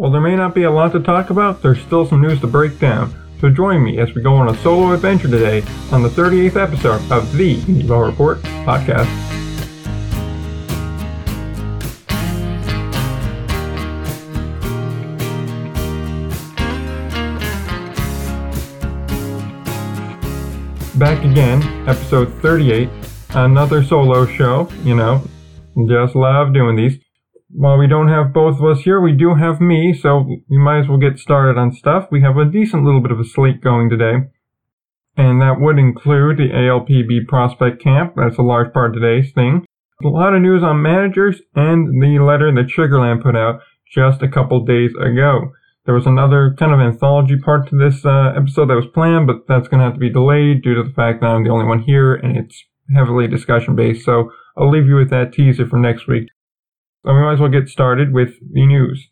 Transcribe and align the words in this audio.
While 0.00 0.12
there 0.12 0.22
may 0.22 0.34
not 0.34 0.54
be 0.54 0.62
a 0.62 0.70
lot 0.70 0.92
to 0.92 1.00
talk 1.00 1.28
about, 1.28 1.60
there's 1.60 1.78
still 1.82 2.06
some 2.06 2.22
news 2.22 2.40
to 2.40 2.46
break 2.46 2.78
down. 2.78 3.14
So 3.38 3.50
join 3.50 3.84
me 3.84 3.98
as 3.98 4.14
we 4.14 4.22
go 4.22 4.34
on 4.34 4.48
a 4.48 4.56
solo 4.62 4.92
adventure 4.94 5.28
today 5.28 5.60
on 5.92 6.02
the 6.02 6.08
38th 6.08 6.56
episode 6.56 7.12
of 7.12 7.30
the 7.36 7.56
Evo 7.56 8.06
Report 8.06 8.40
podcast. 8.64 9.04
Back 20.98 21.22
again, 21.26 21.62
episode 21.86 22.32
38, 22.40 22.88
another 23.34 23.84
solo 23.84 24.24
show, 24.24 24.66
you 24.82 24.94
know, 24.94 25.22
just 25.86 26.16
love 26.16 26.54
doing 26.54 26.76
these. 26.76 26.98
While 27.52 27.78
we 27.78 27.88
don't 27.88 28.08
have 28.08 28.32
both 28.32 28.60
of 28.60 28.64
us 28.64 28.82
here, 28.82 29.00
we 29.00 29.12
do 29.12 29.34
have 29.34 29.60
me, 29.60 29.92
so 29.92 30.24
we 30.48 30.56
might 30.56 30.80
as 30.80 30.88
well 30.88 30.98
get 30.98 31.18
started 31.18 31.58
on 31.58 31.72
stuff. 31.72 32.06
We 32.10 32.22
have 32.22 32.36
a 32.36 32.44
decent 32.44 32.84
little 32.84 33.00
bit 33.00 33.10
of 33.10 33.18
a 33.18 33.24
slate 33.24 33.60
going 33.60 33.90
today, 33.90 34.28
and 35.16 35.40
that 35.42 35.58
would 35.58 35.78
include 35.78 36.38
the 36.38 36.50
ALPB 36.54 37.26
prospect 37.26 37.82
camp. 37.82 38.14
That's 38.16 38.38
a 38.38 38.42
large 38.42 38.72
part 38.72 38.90
of 38.90 39.02
today's 39.02 39.32
thing. 39.32 39.66
A 40.04 40.08
lot 40.08 40.32
of 40.32 40.42
news 40.42 40.62
on 40.62 40.80
managers 40.80 41.42
and 41.54 42.00
the 42.00 42.22
letter 42.22 42.52
that 42.54 42.70
Sugarland 42.70 43.22
put 43.22 43.34
out 43.36 43.60
just 43.92 44.22
a 44.22 44.28
couple 44.28 44.64
days 44.64 44.92
ago. 44.94 45.52
There 45.86 45.94
was 45.94 46.06
another 46.06 46.54
kind 46.56 46.72
of 46.72 46.78
anthology 46.78 47.36
part 47.36 47.68
to 47.68 47.76
this 47.76 48.04
uh, 48.04 48.32
episode 48.36 48.68
that 48.68 48.76
was 48.76 48.86
planned, 48.94 49.26
but 49.26 49.48
that's 49.48 49.66
going 49.66 49.80
to 49.80 49.84
have 49.84 49.94
to 49.94 50.00
be 50.00 50.12
delayed 50.12 50.62
due 50.62 50.74
to 50.74 50.84
the 50.84 50.94
fact 50.94 51.20
that 51.20 51.26
I'm 51.26 51.42
the 51.42 51.50
only 51.50 51.66
one 51.66 51.82
here 51.82 52.14
and 52.14 52.36
it's 52.36 52.64
heavily 52.94 53.26
discussion 53.26 53.74
based. 53.74 54.04
So 54.04 54.30
I'll 54.56 54.70
leave 54.70 54.86
you 54.86 54.94
with 54.94 55.10
that 55.10 55.32
teaser 55.32 55.66
for 55.66 55.78
next 55.78 56.06
week. 56.06 56.28
So 57.04 57.14
we 57.14 57.20
might 57.20 57.34
as 57.34 57.40
well 57.40 57.48
get 57.48 57.68
started 57.68 58.12
with 58.12 58.34
the 58.52 58.66
news. 58.66 59.08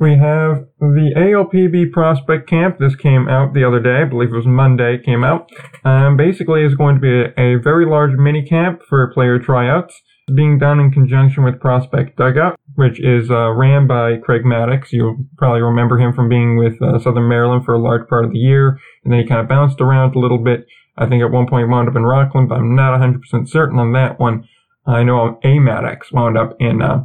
We 0.00 0.16
have 0.16 0.66
the 0.78 1.12
ALPB 1.16 1.90
prospect 1.92 2.48
camp. 2.48 2.78
This 2.78 2.94
came 2.94 3.28
out 3.28 3.52
the 3.52 3.66
other 3.66 3.80
day. 3.80 4.02
I 4.02 4.04
believe 4.04 4.32
it 4.32 4.36
was 4.36 4.46
Monday 4.46 4.94
it 4.94 5.04
came 5.04 5.24
out. 5.24 5.50
Um, 5.84 6.16
basically, 6.16 6.62
it's 6.62 6.76
going 6.76 6.94
to 6.96 7.00
be 7.00 7.10
a, 7.10 7.56
a 7.56 7.58
very 7.58 7.84
large 7.84 8.12
mini 8.16 8.46
camp 8.46 8.82
for 8.88 9.12
player 9.12 9.40
tryouts 9.40 10.00
being 10.34 10.58
done 10.58 10.78
in 10.78 10.90
conjunction 10.90 11.42
with 11.42 11.60
Prospect 11.60 12.16
Dugout, 12.16 12.58
which 12.74 13.00
is 13.00 13.30
uh, 13.30 13.50
ran 13.50 13.86
by 13.86 14.16
Craig 14.18 14.44
Maddox. 14.44 14.92
You'll 14.92 15.24
probably 15.36 15.62
remember 15.62 15.98
him 15.98 16.12
from 16.12 16.28
being 16.28 16.56
with 16.56 16.80
uh, 16.82 16.98
Southern 16.98 17.28
Maryland 17.28 17.64
for 17.64 17.74
a 17.74 17.82
large 17.82 18.08
part 18.08 18.24
of 18.24 18.32
the 18.32 18.38
year, 18.38 18.78
and 19.04 19.12
then 19.12 19.20
he 19.20 19.26
kind 19.26 19.40
of 19.40 19.48
bounced 19.48 19.80
around 19.80 20.14
a 20.14 20.18
little 20.18 20.38
bit. 20.38 20.66
I 20.96 21.08
think 21.08 21.22
at 21.22 21.30
one 21.30 21.46
point 21.46 21.66
he 21.66 21.70
wound 21.70 21.88
up 21.88 21.96
in 21.96 22.02
Rockland, 22.02 22.48
but 22.48 22.58
I'm 22.58 22.74
not 22.74 23.00
100% 23.00 23.48
certain 23.48 23.78
on 23.78 23.92
that 23.92 24.18
one. 24.18 24.48
I 24.88 25.02
know 25.02 25.38
A 25.44 25.58
Maddox 25.58 26.10
wound 26.12 26.38
up 26.38 26.56
in 26.58 26.80
uh, 26.80 27.04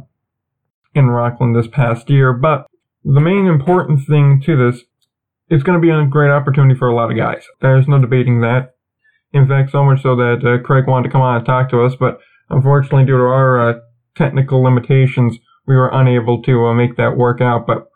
in 0.94 1.08
Rockland 1.08 1.54
this 1.54 1.68
past 1.68 2.08
year, 2.08 2.32
but 2.32 2.66
the 3.04 3.20
main 3.20 3.46
important 3.46 4.06
thing 4.06 4.40
to 4.46 4.56
this, 4.56 4.84
it's 5.48 5.62
going 5.62 5.78
to 5.78 5.86
be 5.86 5.90
a 5.90 6.06
great 6.06 6.30
opportunity 6.30 6.78
for 6.78 6.88
a 6.88 6.94
lot 6.94 7.10
of 7.10 7.18
guys. 7.18 7.44
There's 7.60 7.86
no 7.86 8.00
debating 8.00 8.40
that. 8.40 8.74
In 9.34 9.46
fact, 9.46 9.72
so 9.72 9.84
much 9.84 10.02
so 10.02 10.16
that 10.16 10.40
uh, 10.42 10.64
Craig 10.64 10.86
wanted 10.86 11.08
to 11.08 11.12
come 11.12 11.20
on 11.20 11.36
and 11.36 11.44
talk 11.44 11.68
to 11.70 11.82
us, 11.82 11.94
but 11.98 12.20
unfortunately, 12.48 13.04
due 13.04 13.18
to 13.18 13.24
our 13.24 13.70
uh, 13.70 13.80
technical 14.16 14.62
limitations, 14.62 15.36
we 15.66 15.74
were 15.74 15.90
unable 15.92 16.40
to 16.42 16.66
uh, 16.66 16.72
make 16.72 16.96
that 16.96 17.18
work 17.18 17.42
out. 17.42 17.66
But 17.66 17.90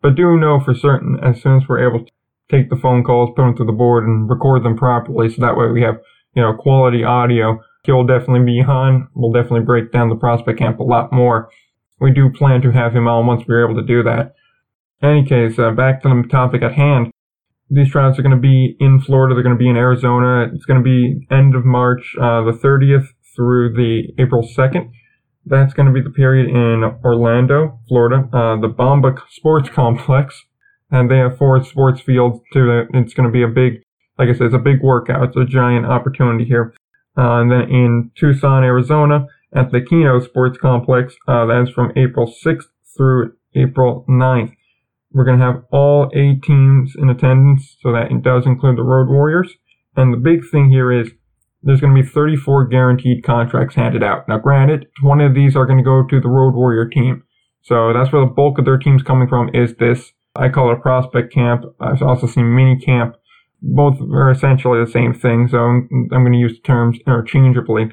but 0.00 0.14
do 0.14 0.38
know 0.38 0.60
for 0.60 0.74
certain, 0.74 1.18
as 1.22 1.42
soon 1.42 1.60
as 1.60 1.68
we're 1.68 1.86
able 1.86 2.06
to 2.06 2.12
take 2.50 2.70
the 2.70 2.76
phone 2.76 3.04
calls, 3.04 3.34
put 3.36 3.42
them 3.42 3.56
to 3.56 3.64
the 3.64 3.72
board, 3.72 4.04
and 4.04 4.30
record 4.30 4.62
them 4.62 4.78
properly, 4.78 5.28
so 5.28 5.42
that 5.42 5.58
way 5.58 5.66
we 5.66 5.82
have 5.82 5.98
you 6.34 6.40
know 6.40 6.54
quality 6.54 7.04
audio. 7.04 7.60
He'll 7.86 8.04
definitely 8.04 8.44
be 8.44 8.60
on. 8.60 9.08
We'll 9.14 9.32
definitely 9.32 9.64
break 9.64 9.92
down 9.92 10.08
the 10.08 10.16
prospect 10.16 10.58
camp 10.58 10.80
a 10.80 10.82
lot 10.82 11.12
more. 11.12 11.48
We 12.00 12.12
do 12.12 12.30
plan 12.30 12.60
to 12.62 12.72
have 12.72 12.92
him 12.92 13.08
on 13.08 13.26
once 13.26 13.44
we're 13.46 13.64
able 13.64 13.80
to 13.80 13.86
do 13.86 14.02
that. 14.02 14.34
In 15.00 15.08
any 15.08 15.26
case, 15.26 15.58
uh, 15.58 15.70
back 15.70 16.02
to 16.02 16.08
the 16.08 16.28
topic 16.28 16.62
at 16.62 16.74
hand. 16.74 17.10
These 17.70 17.90
trials 17.90 18.18
are 18.18 18.22
going 18.22 18.34
to 18.34 18.40
be 18.40 18.76
in 18.78 19.00
Florida. 19.00 19.34
They're 19.34 19.42
going 19.42 19.56
to 19.56 19.58
be 19.58 19.68
in 19.68 19.76
Arizona. 19.76 20.50
It's 20.54 20.66
going 20.66 20.82
to 20.82 20.84
be 20.84 21.26
end 21.30 21.54
of 21.54 21.64
March, 21.64 22.14
uh, 22.20 22.42
the 22.42 22.52
30th 22.52 23.08
through 23.34 23.74
the 23.74 24.12
April 24.22 24.42
2nd. 24.42 24.90
That's 25.44 25.74
going 25.74 25.86
to 25.86 25.92
be 25.92 26.00
the 26.00 26.10
period 26.10 26.48
in 26.48 26.82
Orlando, 27.04 27.78
Florida, 27.88 28.28
uh, 28.32 28.60
the 28.60 28.68
Boombah 28.68 29.20
Sports 29.30 29.68
Complex. 29.74 30.44
And 30.90 31.10
they 31.10 31.18
have 31.18 31.36
four 31.38 31.62
sports 31.64 32.00
fields 32.00 32.40
too. 32.52 32.86
It's 32.94 33.14
going 33.14 33.28
to 33.28 33.32
be 33.32 33.42
a 33.42 33.48
big, 33.48 33.82
like 34.18 34.28
I 34.28 34.32
said, 34.32 34.46
it's 34.46 34.54
a 34.54 34.58
big 34.58 34.82
workout. 34.82 35.28
It's 35.28 35.36
a 35.36 35.44
giant 35.44 35.86
opportunity 35.86 36.44
here. 36.44 36.74
Uh, 37.16 37.40
and 37.40 37.50
then 37.50 37.62
in 37.70 38.10
Tucson, 38.14 38.62
Arizona, 38.62 39.26
at 39.54 39.72
the 39.72 39.80
Kino 39.80 40.20
Sports 40.20 40.58
Complex, 40.58 41.16
uh, 41.26 41.46
that's 41.46 41.70
from 41.70 41.92
April 41.96 42.32
6th 42.44 42.66
through 42.96 43.32
April 43.54 44.04
9th. 44.08 44.52
We're 45.12 45.24
going 45.24 45.38
to 45.38 45.44
have 45.44 45.64
all 45.70 46.10
eight 46.14 46.42
teams 46.42 46.94
in 46.98 47.08
attendance, 47.08 47.76
so 47.80 47.92
that 47.92 48.10
it 48.10 48.22
does 48.22 48.44
include 48.44 48.76
the 48.76 48.82
Road 48.82 49.08
Warriors. 49.08 49.54
And 49.96 50.12
the 50.12 50.18
big 50.18 50.40
thing 50.50 50.70
here 50.70 50.92
is 50.92 51.12
there's 51.62 51.80
going 51.80 51.96
to 51.96 52.02
be 52.02 52.06
34 52.06 52.66
guaranteed 52.66 53.24
contracts 53.24 53.76
handed 53.76 54.02
out. 54.02 54.28
Now, 54.28 54.38
granted, 54.38 54.86
20 55.00 55.24
of 55.24 55.34
these 55.34 55.56
are 55.56 55.64
going 55.64 55.78
to 55.78 55.84
go 55.84 56.06
to 56.06 56.20
the 56.20 56.28
Road 56.28 56.54
Warrior 56.54 56.86
team. 56.86 57.22
So 57.62 57.92
that's 57.92 58.12
where 58.12 58.24
the 58.24 58.30
bulk 58.30 58.58
of 58.58 58.64
their 58.66 58.78
team's 58.78 59.02
coming 59.02 59.26
from 59.26 59.50
is 59.54 59.74
this. 59.76 60.12
I 60.36 60.50
call 60.50 60.70
it 60.70 60.78
a 60.78 60.80
prospect 60.80 61.32
camp. 61.32 61.64
I've 61.80 62.02
also 62.02 62.26
seen 62.26 62.54
mini 62.54 62.78
camp 62.78 63.16
both 63.74 64.00
are 64.00 64.30
essentially 64.30 64.84
the 64.84 64.90
same 64.90 65.12
thing, 65.12 65.48
so 65.48 65.58
I'm, 65.58 66.08
going 66.10 66.32
to 66.32 66.38
use 66.38 66.54
the 66.54 66.66
terms 66.66 66.98
interchangeably. 67.06 67.90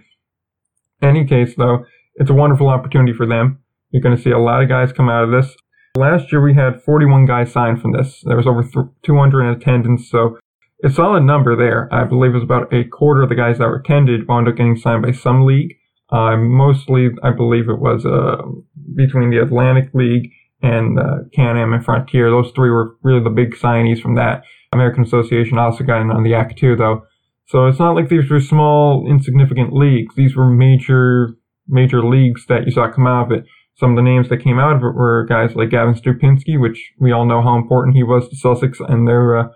In 1.02 1.10
any 1.10 1.26
case, 1.26 1.56
though, 1.56 1.86
it's 2.16 2.30
a 2.30 2.36
wonderful 2.36 2.70
opportunity 2.70 3.14
for 3.14 3.26
them. 3.26 3.60
You're 3.92 4.02
going 4.02 4.16
to 4.16 4.22
see 4.22 4.32
a 4.32 4.40
lot 4.40 4.62
of 4.62 4.70
guys 4.70 4.92
come 4.92 5.10
out 5.10 5.24
of 5.24 5.32
this. 5.32 5.56
Last 5.96 6.32
year 6.32 6.42
we 6.42 6.56
had 6.56 6.82
41 6.82 7.26
guys 7.26 7.52
signed 7.52 7.82
from 7.82 7.92
this. 7.92 8.22
There 8.26 8.38
was 8.38 8.48
over 8.48 8.64
200 9.04 9.42
in 9.44 9.50
attendance, 9.50 10.10
so 10.10 10.38
a 10.84 10.90
solid 10.90 11.24
number 11.24 11.56
there. 11.56 11.88
I 11.94 12.04
believe 12.04 12.32
it 12.32 12.36
was 12.36 12.44
about 12.44 12.74
a 12.74 12.84
quarter 12.84 13.22
of 13.22 13.30
the 13.30 13.36
guys 13.36 13.58
that 13.58 13.68
were 13.68 13.78
attended 13.78 14.28
wound 14.28 14.48
up 14.48 14.56
getting 14.56 14.76
signed 14.76 15.04
by 15.04 15.12
some 15.12 15.46
league. 15.46 15.76
Uh, 16.12 16.36
mostly, 16.38 17.10
I 17.24 17.32
believe 17.32 17.70
it 17.70 17.80
was 17.80 18.06
uh, 18.06 18.42
between 18.96 19.30
the 19.30 19.42
Atlantic 19.42 19.94
League 19.94 20.32
and 20.62 21.00
uh, 21.00 21.18
Can-Am 21.34 21.74
and 21.74 21.84
Frontier. 21.84 22.30
Those 22.30 22.52
three 22.56 22.70
were 22.70 22.96
really 23.04 23.24
the 23.24 23.30
big 23.30 23.56
signees 23.56 24.02
from 24.02 24.16
that. 24.16 24.44
American 24.74 25.04
Association 25.04 25.58
also 25.58 25.84
got 25.84 26.02
in 26.02 26.12
on 26.12 26.24
the 26.24 26.34
act 26.34 26.58
too, 26.58 26.76
though. 26.76 27.04
So 27.48 27.68
it's 27.68 27.80
not 27.80 27.96
like 27.96 28.10
these 28.10 28.30
were 28.30 28.40
small, 28.40 29.06
insignificant 29.08 29.74
leagues. 29.74 30.16
These 30.16 30.36
were 30.36 30.50
major, 30.50 31.36
major 31.68 32.04
leagues 32.04 32.46
that 32.48 32.66
you 32.66 32.72
saw 32.72 32.92
come 32.92 33.08
out 33.08 33.28
of 33.28 33.32
it. 33.32 33.46
Some 33.76 33.92
of 33.92 33.96
the 33.96 34.10
names 34.10 34.30
that 34.30 34.44
came 34.44 34.60
out 34.60 34.76
of 34.76 34.84
it 34.84 34.96
were 34.96 35.26
guys 35.26 35.56
like 35.56 35.72
Gavin 35.72 35.96
Stupienski, 35.96 36.60
which 36.60 36.94
we 37.00 37.12
all 37.12 37.26
know 37.26 37.42
how 37.42 37.58
important 37.58 37.96
he 37.96 38.04
was 38.04 38.30
to 38.30 38.36
Sussex 38.36 38.80
and 38.80 39.08
their 39.08 39.38
uh, 39.38 39.48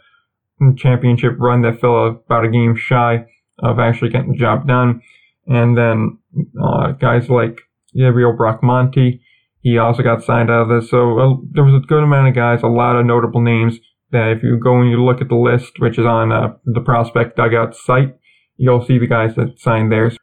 championship 0.76 1.34
run 1.38 1.62
that 1.62 1.80
fell 1.80 2.08
about 2.08 2.46
a 2.46 2.50
game 2.50 2.76
shy 2.76 3.26
of 3.60 3.80
actually 3.80 4.10
getting 4.10 4.32
the 4.32 4.38
job 4.38 4.68
done. 4.68 5.02
And 5.48 5.78
then 5.78 6.18
uh, 6.62 6.92
guys 6.92 7.30
like 7.30 7.62
Gabriel 7.96 8.36
Bracamonte, 8.38 9.20
he 9.62 9.78
also 9.78 10.04
got 10.04 10.24
signed 10.24 10.50
out 10.50 10.64
of 10.64 10.70
this. 10.70 10.90
So 10.90 11.20
uh, 11.20 11.36
there 11.52 11.64
was 11.64 11.76
a 11.76 11.88
good 11.88 12.04
amount 12.04 12.28
of 12.28 12.36
guys, 12.36 12.64
a 12.64 12.68
lot 12.68 12.96
of 12.96 13.06
notable 13.06 13.42
names 13.42 13.80
that 14.12 14.32
if 14.38 14.44
you 14.44 14.58
go 14.58 14.80
and 14.80 14.90
you 14.90 15.04
look 15.04 15.22
at 15.22 15.30
the 15.30 15.36
list, 15.36 15.80
which 15.80 15.98
is 15.98 16.06
on 16.06 16.32
uh, 16.32 16.54
the 16.66 16.82
Prospect 16.82 17.36
Dugout 17.36 17.76
site, 17.76 18.16
you'll 18.56 18.86
see 18.86 18.98
the 18.98 19.08
guys 19.08 19.36
that 19.36 19.60
signed 19.60 19.92
theirs. 19.92 20.18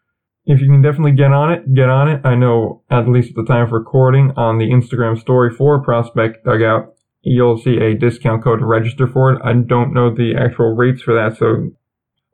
If 0.47 0.61
you 0.61 0.69
can 0.69 0.83
definitely 0.83 1.13
get 1.13 1.33
on 1.33 1.53
it, 1.53 1.75
get 1.75 1.89
on 1.89 2.09
it. 2.09 2.21
I 2.25 2.35
know 2.35 2.83
at 2.91 3.09
least 3.09 3.31
at 3.31 3.37
the 3.37 3.45
time 3.45 3.65
of 3.65 3.73
recording 3.73 4.33
on 4.37 4.59
the 4.59 4.71
Instagram 4.71 5.19
story 5.19 5.51
for 5.51 5.83
Prospect 5.83 6.45
Dugout, 6.45 6.95
you'll 7.23 7.57
see 7.57 7.79
a 7.79 7.95
discount 7.95 8.45
code 8.45 8.61
to 8.61 8.67
register 8.67 9.07
for 9.07 9.33
it. 9.33 9.41
I 9.43 9.55
don't 9.55 9.95
know 9.95 10.15
the 10.15 10.35
actual 10.39 10.75
rates 10.75 11.01
for 11.01 11.15
that, 11.15 11.39
so 11.39 11.71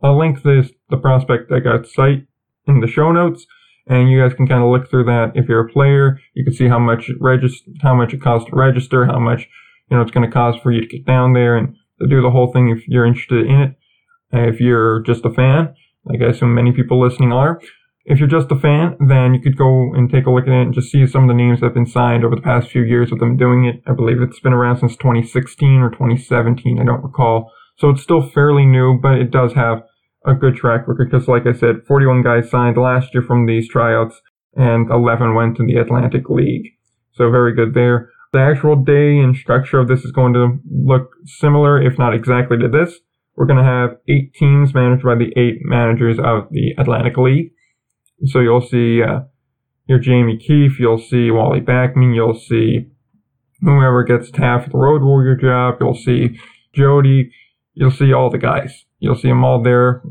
I'll 0.03 0.19
link 0.19 0.43
this 0.43 0.71
the 0.89 0.97
Prospect 0.97 1.50
Dugout 1.50 1.87
site 1.87 2.27
in 2.66 2.81
the 2.81 2.89
show 2.89 3.12
notes, 3.12 3.47
and 3.87 4.10
you 4.10 4.21
guys 4.21 4.34
can 4.34 4.49
kind 4.49 4.62
of 4.62 4.71
look 4.71 4.91
through 4.91 5.05
that. 5.05 5.33
If 5.34 5.49
you're 5.49 5.66
a 5.66 5.72
player, 5.72 6.19
you 6.34 6.44
can 6.44 6.55
see 6.55 6.69
how 6.69 6.81
much 6.81 7.10
register, 7.21 7.71
how 7.83 7.94
much 7.94 8.12
it 8.12 8.22
costs 8.22 8.50
to 8.50 8.56
register, 8.56 9.06
how 9.06 9.21
much 9.21 9.49
you 9.91 9.97
know, 9.97 10.03
it's 10.03 10.10
going 10.10 10.27
to 10.27 10.33
cost 10.33 10.63
for 10.63 10.71
you 10.71 10.81
to 10.81 10.87
get 10.87 11.07
down 11.07 11.33
there 11.33 11.57
and 11.57 11.75
do 12.09 12.22
the 12.22 12.31
whole 12.31 12.53
thing 12.53 12.71
if 12.71 12.87
you're 12.87 13.07
interested 13.07 13.47
in 13.47 13.60
it. 13.60 13.77
If 14.33 14.60
you're 14.60 15.03
just 15.03 15.25
a 15.25 15.31
fan, 15.31 15.75
like 16.04 16.21
I 16.22 16.31
assume 16.31 16.54
many 16.54 16.72
people 16.72 17.01
listening 17.01 17.33
are, 17.33 17.60
if 18.04 18.19
you're 18.19 18.28
just 18.28 18.51
a 18.51 18.57
fan, 18.59 18.97
then 19.09 19.34
you 19.34 19.41
could 19.41 19.59
go 19.59 19.92
and 19.95 20.10
take 20.10 20.27
a 20.27 20.31
look 20.31 20.47
at 20.47 20.53
it 20.53 20.63
and 20.63 20.75
just 20.75 20.91
see 20.91 21.07
some 21.07 21.25
of 21.25 21.28
the 21.28 21.34
names 21.34 21.60
that 21.60 21.66
have 21.66 21.75
been 21.75 21.87
signed 21.87 22.25
over 22.25 22.34
the 22.34 22.42
past 22.42 22.71
few 22.71 22.83
years 22.83 23.13
of 23.13 23.19
them 23.19 23.37
doing 23.37 23.66
it. 23.66 23.83
I 23.87 23.92
believe 23.92 24.22
it's 24.22 24.41
been 24.41 24.53
around 24.53 24.78
since 24.78 24.97
2016 24.97 25.81
or 25.81 25.91
2017. 25.91 26.78
I 26.81 26.84
don't 26.84 27.04
recall. 27.04 27.53
So 27.78 27.91
it's 27.91 28.03
still 28.03 28.22
fairly 28.22 28.65
new, 28.65 28.98
but 29.01 29.19
it 29.19 29.31
does 29.31 29.53
have 29.53 29.83
a 30.27 30.34
good 30.34 30.57
track 30.57 30.86
record 30.86 31.10
because, 31.10 31.28
like 31.28 31.47
I 31.47 31.53
said, 31.53 31.84
41 31.86 32.22
guys 32.22 32.51
signed 32.51 32.77
last 32.77 33.15
year 33.15 33.22
from 33.22 33.47
these 33.47 33.69
tryouts 33.69 34.21
and 34.54 34.91
11 34.91 35.34
went 35.34 35.57
to 35.57 35.66
the 35.66 35.77
Atlantic 35.77 36.28
League. 36.28 36.72
So 37.13 37.31
very 37.31 37.54
good 37.54 37.75
there. 37.75 38.10
The 38.32 38.41
actual 38.41 38.77
day 38.77 39.18
and 39.18 39.36
structure 39.36 39.78
of 39.80 39.88
this 39.88 40.04
is 40.04 40.12
going 40.12 40.34
to 40.34 40.59
look 40.71 41.10
similar, 41.24 41.82
if 41.82 41.98
not 41.98 42.15
exactly 42.15 42.59
to 42.59 42.68
this. 42.68 42.98
We're 43.36 43.47
going 43.47 43.59
to 43.59 43.65
have 43.65 43.97
eight 44.09 44.34
teams 44.34 44.74
managed 44.74 45.04
by 45.04 45.15
the 45.16 45.32
eight 45.36 45.60
managers 45.62 46.18
of 46.18 46.48
the 46.50 46.74
Atlantic 46.78 47.16
League. 47.16 47.53
So 48.27 48.41
you'll 48.41 48.60
see 48.60 49.03
uh, 49.03 49.21
your 49.86 49.98
Jamie 49.98 50.36
Keefe, 50.36 50.78
you'll 50.78 50.98
see 50.98 51.30
Wally 51.30 51.60
Backman, 51.60 52.15
you'll 52.15 52.38
see 52.38 52.91
whoever 53.62 54.04
gets 54.04 54.30
for 54.30 54.68
the 54.71 54.78
Road 54.78 55.03
Warrior 55.03 55.36
job. 55.36 55.76
You'll 55.80 55.94
see 55.94 56.38
Jody. 56.72 57.33
You'll 57.74 57.91
see 57.91 58.12
all 58.12 58.30
the 58.30 58.38
guys. 58.38 58.84
You'll 58.98 59.16
see 59.16 59.28
them 59.28 59.44
all 59.44 59.62
there. 59.62 60.03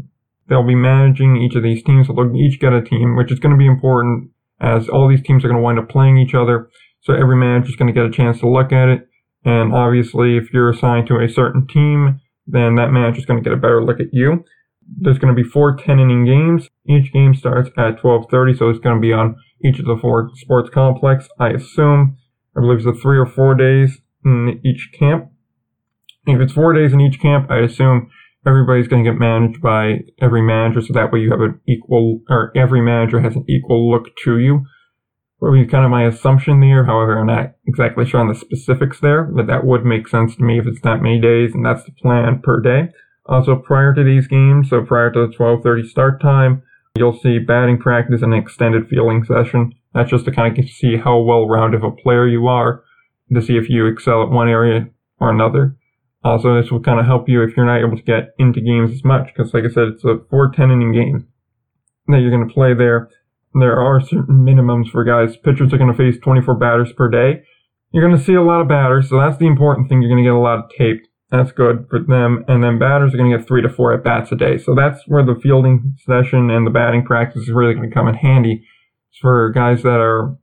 They'll 0.47 0.65
be 0.65 0.75
managing 0.75 1.37
each 1.37 1.55
of 1.55 1.63
these 1.63 1.83
teams. 1.83 2.07
They'll 2.07 2.35
each 2.35 2.59
get 2.59 2.73
a 2.73 2.81
team, 2.81 3.15
which 3.15 3.31
is 3.31 3.39
going 3.39 3.53
to 3.53 3.57
be 3.57 3.67
important 3.67 4.31
as 4.59 4.89
all 4.89 5.07
these 5.07 5.21
teams 5.21 5.43
are 5.43 5.47
going 5.47 5.59
to 5.59 5.63
wind 5.63 5.79
up 5.79 5.89
playing 5.89 6.17
each 6.17 6.33
other. 6.33 6.69
So 7.01 7.13
every 7.13 7.37
manager 7.37 7.69
is 7.69 7.75
going 7.75 7.93
to 7.93 7.93
get 7.93 8.05
a 8.05 8.11
chance 8.11 8.39
to 8.39 8.49
look 8.49 8.71
at 8.71 8.89
it. 8.89 9.07
And 9.45 9.73
obviously, 9.73 10.37
if 10.37 10.51
you're 10.53 10.69
assigned 10.69 11.07
to 11.07 11.19
a 11.19 11.29
certain 11.29 11.65
team, 11.67 12.19
then 12.45 12.75
that 12.75 12.91
manager 12.91 13.19
is 13.19 13.25
going 13.25 13.41
to 13.41 13.47
get 13.47 13.57
a 13.57 13.61
better 13.61 13.83
look 13.83 13.99
at 13.99 14.13
you. 14.13 14.43
There's 14.97 15.19
going 15.19 15.33
to 15.33 15.41
be 15.41 15.47
four 15.47 15.75
10 15.75 15.99
inning 15.99 16.25
games. 16.25 16.67
Each 16.87 17.13
game 17.13 17.35
starts 17.35 17.69
at 17.77 18.01
12:30, 18.01 18.57
so 18.57 18.69
it's 18.69 18.79
going 18.79 18.95
to 18.95 19.01
be 19.01 19.13
on 19.13 19.35
each 19.63 19.79
of 19.79 19.85
the 19.85 19.97
four 20.01 20.31
sports 20.35 20.69
complex. 20.69 21.29
I 21.39 21.49
assume, 21.49 22.17
I 22.57 22.61
believe 22.61 22.79
it's 22.79 22.87
a 22.87 22.93
three 22.99 23.17
or 23.17 23.25
four 23.25 23.55
days 23.55 24.01
in 24.25 24.59
each 24.65 24.91
camp. 24.97 25.31
If 26.25 26.39
it's 26.41 26.53
four 26.53 26.73
days 26.73 26.91
in 26.91 27.01
each 27.01 27.19
camp, 27.19 27.49
I 27.49 27.59
assume 27.59 28.09
everybody's 28.45 28.87
going 28.87 29.03
to 29.03 29.11
get 29.11 29.19
managed 29.19 29.61
by 29.61 29.99
every 30.19 30.41
manager, 30.41 30.81
so 30.81 30.93
that 30.93 31.11
way 31.11 31.19
you 31.19 31.31
have 31.31 31.41
an 31.41 31.59
equal, 31.67 32.21
or 32.29 32.51
every 32.55 32.81
manager 32.81 33.19
has 33.21 33.35
an 33.35 33.45
equal 33.47 33.91
look 33.91 34.15
to 34.25 34.37
you. 34.37 34.65
Be 35.41 35.65
kind 35.65 35.85
of 35.85 35.91
my 35.91 36.03
assumption 36.05 36.59
there. 36.59 36.83
However, 36.83 37.17
I'm 37.17 37.27
not 37.27 37.55
exactly 37.65 38.05
sure 38.05 38.19
on 38.19 38.27
the 38.27 38.35
specifics 38.35 38.99
there, 38.99 39.23
but 39.23 39.47
that 39.47 39.65
would 39.65 39.85
make 39.85 40.07
sense 40.07 40.35
to 40.35 40.43
me 40.43 40.59
if 40.59 40.67
it's 40.67 40.81
that 40.81 41.01
many 41.01 41.19
days, 41.19 41.53
and 41.53 41.65
that's 41.65 41.83
the 41.85 41.91
plan 41.93 42.41
per 42.43 42.59
day. 42.59 42.89
Also, 43.25 43.55
prior 43.55 43.93
to 43.93 44.03
these 44.03 44.27
games, 44.27 44.69
so 44.69 44.83
prior 44.83 45.11
to 45.11 45.27
the 45.27 45.33
12:30 45.33 45.87
start 45.87 46.21
time, 46.21 46.63
you'll 46.97 47.17
see 47.17 47.39
batting 47.39 47.77
practice 47.77 48.21
and 48.21 48.33
an 48.33 48.39
extended 48.39 48.89
fielding 48.89 49.23
session. 49.23 49.73
That's 49.93 50.09
just 50.09 50.25
to 50.25 50.31
kind 50.31 50.57
of 50.57 50.69
see 50.69 50.97
how 50.97 51.19
well-rounded 51.19 51.77
of 51.77 51.83
a 51.83 51.91
player 51.91 52.27
you 52.27 52.47
are, 52.47 52.83
to 53.33 53.41
see 53.41 53.57
if 53.57 53.69
you 53.69 53.85
excel 53.85 54.23
at 54.23 54.29
one 54.29 54.49
area 54.49 54.89
or 55.19 55.29
another. 55.29 55.77
Also, 56.23 56.61
this 56.61 56.69
will 56.69 56.81
kind 56.81 56.99
of 56.99 57.05
help 57.05 57.29
you 57.29 57.41
if 57.43 57.55
you're 57.55 57.65
not 57.65 57.79
able 57.79 57.95
to 57.95 58.03
get 58.03 58.33
into 58.37 58.59
games 58.59 58.91
as 58.91 59.05
much, 59.05 59.27
because 59.27 59.53
like 59.53 59.63
I 59.63 59.69
said, 59.69 59.87
it's 59.87 60.03
a 60.03 60.19
4 60.29 60.51
10 60.51 60.69
inning 60.69 60.91
game 60.91 61.27
that 62.07 62.19
you're 62.19 62.31
going 62.31 62.47
to 62.47 62.53
play 62.53 62.73
there. 62.73 63.09
There 63.59 63.79
are 63.79 64.01
certain 64.01 64.45
minimums 64.45 64.89
for 64.89 65.03
guys. 65.03 65.37
Pitchers 65.37 65.73
are 65.73 65.77
going 65.77 65.91
to 65.91 65.97
face 65.97 66.19
24 66.21 66.55
batters 66.55 66.93
per 66.93 67.09
day. 67.09 67.43
You're 67.91 68.05
going 68.05 68.17
to 68.17 68.23
see 68.23 68.35
a 68.35 68.43
lot 68.43 68.61
of 68.61 68.67
batters, 68.67 69.09
so 69.09 69.19
that's 69.19 69.37
the 69.37 69.47
important 69.47 69.89
thing. 69.89 70.01
You're 70.01 70.11
going 70.11 70.23
to 70.23 70.29
get 70.29 70.35
a 70.35 70.39
lot 70.39 70.59
of 70.59 70.69
tape. 70.77 71.01
That's 71.31 71.51
good 71.51 71.87
for 71.89 71.99
them. 71.99 72.43
And 72.47 72.63
then 72.63 72.79
batters 72.79 73.13
are 73.13 73.17
going 73.17 73.31
to 73.31 73.37
get 73.37 73.47
three 73.47 73.61
to 73.61 73.69
four 73.69 73.93
at 73.93 74.03
bats 74.03 74.31
a 74.31 74.35
day. 74.35 74.57
So 74.57 74.73
that's 74.75 75.03
where 75.07 75.23
the 75.23 75.39
fielding 75.41 75.95
session 76.05 76.49
and 76.49 76.65
the 76.65 76.71
batting 76.71 77.03
practice 77.03 77.43
is 77.43 77.51
really 77.51 77.73
going 77.73 77.89
to 77.89 77.93
come 77.93 78.07
in 78.07 78.15
handy 78.15 78.65
for 79.21 79.51
guys 79.51 79.83
that 79.83 79.99
are 79.99 80.37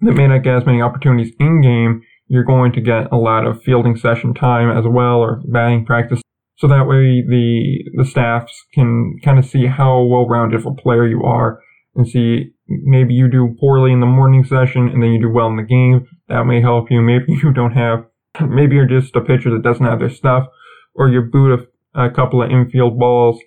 that 0.00 0.12
may 0.12 0.26
not 0.26 0.42
get 0.42 0.56
as 0.56 0.66
many 0.66 0.80
opportunities 0.80 1.34
in 1.38 1.60
game 1.60 2.02
you're 2.30 2.44
going 2.44 2.70
to 2.72 2.80
get 2.80 3.10
a 3.10 3.16
lot 3.16 3.44
of 3.44 3.60
fielding 3.60 3.96
session 3.96 4.32
time 4.32 4.70
as 4.70 4.84
well 4.86 5.16
or 5.16 5.42
batting 5.46 5.84
practice. 5.84 6.22
So 6.58 6.68
that 6.68 6.86
way 6.86 7.24
the, 7.28 7.90
the 7.96 8.04
staffs 8.04 8.66
can 8.72 9.18
kind 9.24 9.36
of 9.36 9.44
see 9.44 9.66
how 9.66 10.02
well-rounded 10.04 10.60
of 10.60 10.66
a 10.66 10.72
player 10.72 11.08
you 11.08 11.24
are 11.24 11.60
and 11.94 12.08
see 12.08 12.52
maybe 12.68 13.14
you 13.14 13.28
do 13.28 13.56
poorly 13.58 13.92
in 13.92 14.00
the 14.00 14.06
morning 14.06 14.44
session 14.44 14.88
and 14.88 15.02
then 15.02 15.10
you 15.10 15.20
do 15.20 15.30
well 15.30 15.48
in 15.48 15.56
the 15.56 15.62
game. 15.62 16.06
That 16.28 16.44
may 16.44 16.60
help 16.60 16.90
you. 16.90 17.00
Maybe 17.00 17.24
you 17.42 17.52
don't 17.52 17.72
have, 17.72 18.06
maybe 18.40 18.76
you're 18.76 18.86
just 18.86 19.16
a 19.16 19.20
pitcher 19.20 19.50
that 19.50 19.62
doesn't 19.62 19.84
have 19.84 19.98
their 19.98 20.10
stuff 20.10 20.46
or 20.94 21.08
you 21.08 21.22
boot 21.22 21.68
a, 21.94 22.04
a 22.06 22.10
couple 22.10 22.42
of 22.42 22.50
infield 22.50 22.98
balls 22.98 23.40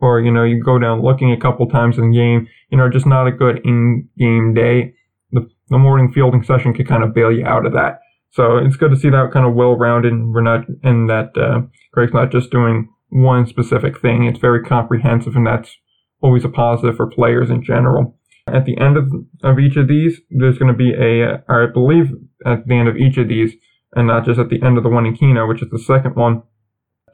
or, 0.00 0.20
you 0.20 0.30
know, 0.30 0.44
you 0.44 0.62
go 0.62 0.78
down 0.78 1.02
looking 1.02 1.32
a 1.32 1.40
couple 1.40 1.66
times 1.68 1.96
in 1.96 2.10
the 2.10 2.16
game, 2.16 2.48
you 2.70 2.76
know, 2.76 2.90
just 2.90 3.06
not 3.06 3.26
a 3.26 3.32
good 3.32 3.60
in-game 3.64 4.52
day. 4.54 4.94
The, 5.32 5.48
the 5.70 5.78
morning 5.78 6.12
fielding 6.12 6.42
session 6.42 6.74
could 6.74 6.86
kind 6.86 7.02
of 7.02 7.14
bail 7.14 7.32
you 7.32 7.46
out 7.46 7.64
of 7.64 7.72
that. 7.72 8.00
So 8.32 8.58
it's 8.58 8.76
good 8.76 8.90
to 8.90 8.96
see 8.96 9.08
that 9.08 9.30
kind 9.32 9.46
of 9.46 9.54
well-rounded. 9.54 10.12
We're 10.12 10.42
not, 10.42 10.66
and 10.82 11.08
that 11.08 11.36
uh, 11.36 11.62
Greg's 11.92 12.12
not 12.12 12.30
just 12.30 12.50
doing 12.50 12.92
one 13.08 13.46
specific 13.46 13.98
thing. 14.00 14.24
It's 14.24 14.38
very 14.38 14.62
comprehensive, 14.62 15.36
and 15.36 15.46
that's 15.46 15.74
always 16.22 16.44
a 16.44 16.48
positive 16.48 16.96
for 16.96 17.06
players 17.06 17.50
in 17.50 17.62
general. 17.62 18.18
At 18.46 18.64
the 18.64 18.78
end 18.78 18.96
of, 18.96 19.12
of 19.42 19.58
each 19.58 19.76
of 19.76 19.88
these, 19.88 20.20
there's 20.30 20.58
going 20.58 20.72
to 20.72 20.76
be 20.76 20.92
a, 20.92 21.42
I 21.48 21.66
believe 21.72 22.12
at 22.44 22.66
the 22.66 22.74
end 22.74 22.88
of 22.88 22.96
each 22.96 23.16
of 23.16 23.28
these, 23.28 23.54
and 23.94 24.06
not 24.06 24.24
just 24.24 24.38
at 24.38 24.50
the 24.50 24.62
end 24.62 24.78
of 24.78 24.84
the 24.84 24.90
one 24.90 25.06
in 25.06 25.16
Kino, 25.16 25.46
which 25.46 25.62
is 25.62 25.70
the 25.70 25.78
second 25.78 26.14
one, 26.14 26.42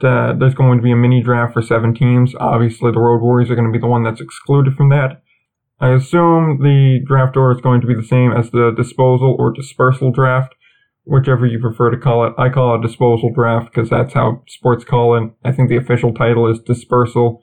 uh, 0.02 0.34
there's 0.34 0.54
going 0.54 0.78
to 0.78 0.82
be 0.82 0.92
a 0.92 0.96
mini 0.96 1.22
draft 1.22 1.54
for 1.54 1.62
seven 1.62 1.94
teams. 1.94 2.34
Obviously, 2.38 2.90
the 2.90 2.98
Road 2.98 3.22
Warriors 3.22 3.50
are 3.50 3.54
going 3.54 3.68
to 3.68 3.72
be 3.72 3.80
the 3.80 3.86
one 3.86 4.02
that's 4.02 4.20
excluded 4.20 4.74
from 4.74 4.90
that. 4.90 5.22
I 5.80 5.94
assume 5.94 6.58
the 6.60 7.00
draft 7.06 7.36
order 7.36 7.56
is 7.56 7.62
going 7.62 7.80
to 7.80 7.86
be 7.86 7.94
the 7.94 8.06
same 8.06 8.32
as 8.32 8.50
the 8.50 8.72
disposal 8.76 9.36
or 9.38 9.52
dispersal 9.52 10.12
draft 10.12 10.54
whichever 11.04 11.46
you 11.46 11.58
prefer 11.58 11.90
to 11.90 11.98
call 11.98 12.26
it. 12.26 12.34
I 12.38 12.48
call 12.48 12.74
it 12.74 12.78
a 12.78 12.86
disposal 12.86 13.32
draft 13.34 13.72
because 13.72 13.90
that's 13.90 14.14
how 14.14 14.42
sports 14.46 14.84
call 14.84 15.16
it. 15.16 15.30
I 15.44 15.52
think 15.52 15.68
the 15.68 15.76
official 15.76 16.14
title 16.14 16.50
is 16.50 16.60
dispersal. 16.60 17.42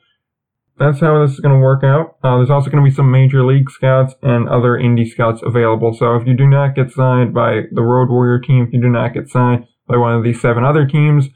That's 0.80 1.02
how 1.02 1.22
this 1.22 1.34
is 1.34 1.42
going 1.42 1.54
to 1.54 1.60
work 1.60 1.84
out. 1.84 2.16
Uh, 2.24 2.38
there's 2.38 2.50
also 2.50 2.70
going 2.70 2.84
to 2.84 2.90
be 2.90 2.96
some 2.96 3.12
major 3.12 3.46
league 3.46 3.70
scouts 3.70 4.16
and 4.22 4.48
other 4.48 4.78
indie 4.78 5.08
scouts 5.08 5.42
available. 5.46 5.94
So 5.94 6.16
if 6.16 6.26
you 6.26 6.36
do 6.36 6.48
not 6.48 6.74
get 6.74 6.92
signed 6.92 7.34
by 7.34 7.64
the 7.74 7.82
Road 7.82 8.10
Warrior 8.10 8.40
team, 8.40 8.66
if 8.66 8.74
you 8.74 8.82
do 8.82 8.90
not 8.90 9.14
get 9.14 9.30
signed 9.30 9.66
by 9.88 9.98
one 9.98 10.16
of 10.16 10.24
these 10.24 10.40
seven 10.40 10.64
other 10.64 10.88
teams, 10.88 11.28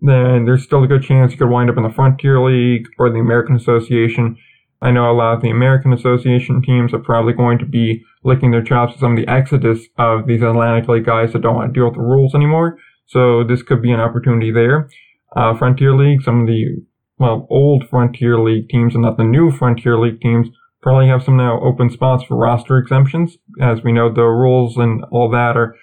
then 0.00 0.46
there's 0.46 0.64
still 0.64 0.82
a 0.82 0.88
good 0.88 1.02
chance 1.02 1.32
you 1.32 1.38
could 1.38 1.50
wind 1.50 1.68
up 1.68 1.76
in 1.76 1.82
the 1.82 1.90
Frontier 1.90 2.40
League 2.40 2.86
or 2.98 3.10
the 3.10 3.20
American 3.20 3.56
Association. 3.56 4.36
I 4.80 4.90
know 4.90 5.10
a 5.10 5.12
lot 5.12 5.34
of 5.34 5.42
the 5.42 5.50
American 5.50 5.92
Association 5.92 6.62
teams 6.62 6.94
are 6.94 6.98
probably 6.98 7.34
going 7.34 7.58
to 7.58 7.66
be 7.66 8.02
licking 8.24 8.50
their 8.52 8.64
chops 8.64 8.94
at 8.94 9.00
some 9.00 9.12
of 9.12 9.18
the 9.18 9.30
exodus 9.30 9.86
of 9.98 10.26
these 10.26 10.42
Atlantic 10.42 10.88
League 10.88 11.04
guys 11.04 11.32
that 11.32 11.42
don't 11.42 11.54
want 11.54 11.72
to 11.72 11.78
deal 11.78 11.84
with 11.84 11.94
the 11.94 12.00
rules 12.00 12.34
anymore. 12.34 12.78
So 13.06 13.44
this 13.44 13.62
could 13.62 13.82
be 13.82 13.92
an 13.92 14.00
opportunity 14.00 14.50
there. 14.50 14.88
Uh, 15.36 15.56
Frontier 15.56 15.94
League, 15.94 16.22
some 16.22 16.40
of 16.40 16.46
the, 16.46 16.82
well, 17.22 17.46
old 17.48 17.88
Frontier 17.88 18.38
League 18.40 18.68
teams 18.68 18.94
and 18.94 19.02
not 19.02 19.16
the 19.16 19.22
new 19.22 19.52
Frontier 19.52 19.96
League 19.96 20.20
teams 20.20 20.48
probably 20.82 21.06
have 21.06 21.22
some 21.22 21.36
now 21.36 21.60
open 21.60 21.88
spots 21.88 22.24
for 22.24 22.36
roster 22.36 22.78
exemptions. 22.78 23.38
As 23.60 23.82
we 23.84 23.92
know, 23.92 24.12
the 24.12 24.22
rules 24.22 24.76
and 24.76 25.04
all 25.12 25.30
that 25.30 25.56
are, 25.56 25.76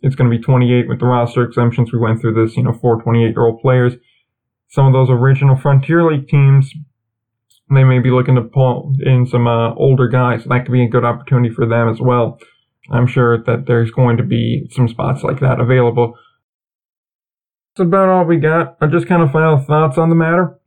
it's 0.00 0.14
going 0.14 0.30
to 0.30 0.36
be 0.36 0.42
28 0.42 0.88
with 0.88 1.00
the 1.00 1.04
roster 1.04 1.44
exemptions. 1.44 1.92
We 1.92 1.98
went 1.98 2.22
through 2.22 2.42
this, 2.42 2.56
you 2.56 2.62
know, 2.62 2.72
four 2.72 3.02
28 3.02 3.28
year 3.28 3.44
old 3.44 3.60
players. 3.60 3.92
Some 4.68 4.86
of 4.86 4.94
those 4.94 5.10
original 5.10 5.54
Frontier 5.54 6.10
League 6.10 6.28
teams 6.28 6.72
they 7.68 7.84
may 7.84 7.98
be 7.98 8.10
looking 8.10 8.36
to 8.36 8.42
pull 8.42 8.94
in 9.00 9.26
some 9.26 9.46
uh, 9.46 9.74
older 9.74 10.06
guys. 10.08 10.44
That 10.44 10.64
could 10.64 10.72
be 10.72 10.84
a 10.84 10.88
good 10.88 11.04
opportunity 11.04 11.52
for 11.52 11.66
them 11.66 11.88
as 11.88 12.00
well. 12.00 12.38
I'm 12.90 13.08
sure 13.08 13.42
that 13.42 13.66
there's 13.66 13.90
going 13.90 14.16
to 14.18 14.22
be 14.22 14.68
some 14.70 14.86
spots 14.86 15.24
like 15.24 15.40
that 15.40 15.58
available. 15.58 16.14
That's 17.74 17.88
about 17.88 18.08
all 18.08 18.24
we 18.24 18.36
got. 18.36 18.76
I 18.80 18.86
just 18.86 19.08
kind 19.08 19.22
of 19.22 19.32
final 19.32 19.58
thoughts 19.58 19.98
on 19.98 20.08
the 20.08 20.14
matter. 20.14 20.58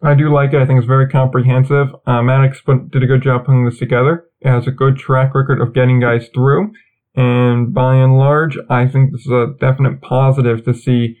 I 0.00 0.14
do 0.14 0.32
like 0.32 0.52
it. 0.52 0.62
I 0.62 0.66
think 0.66 0.78
it's 0.78 0.86
very 0.86 1.08
comprehensive. 1.08 1.88
Uh, 2.06 2.22
Maddox 2.22 2.62
did 2.92 3.02
a 3.02 3.06
good 3.06 3.22
job 3.22 3.46
putting 3.46 3.64
this 3.64 3.78
together. 3.78 4.26
It 4.40 4.48
has 4.48 4.66
a 4.66 4.72
good 4.72 4.96
track 4.96 5.34
record 5.34 5.60
of 5.60 5.74
getting 5.74 6.00
guys 6.00 6.28
through. 6.32 6.72
And 7.16 7.74
by 7.74 7.96
and 7.96 8.16
large, 8.16 8.56
I 8.70 8.86
think 8.86 9.10
this 9.10 9.22
is 9.22 9.32
a 9.32 9.54
definite 9.58 10.00
positive 10.00 10.64
to 10.64 10.74
see 10.74 11.16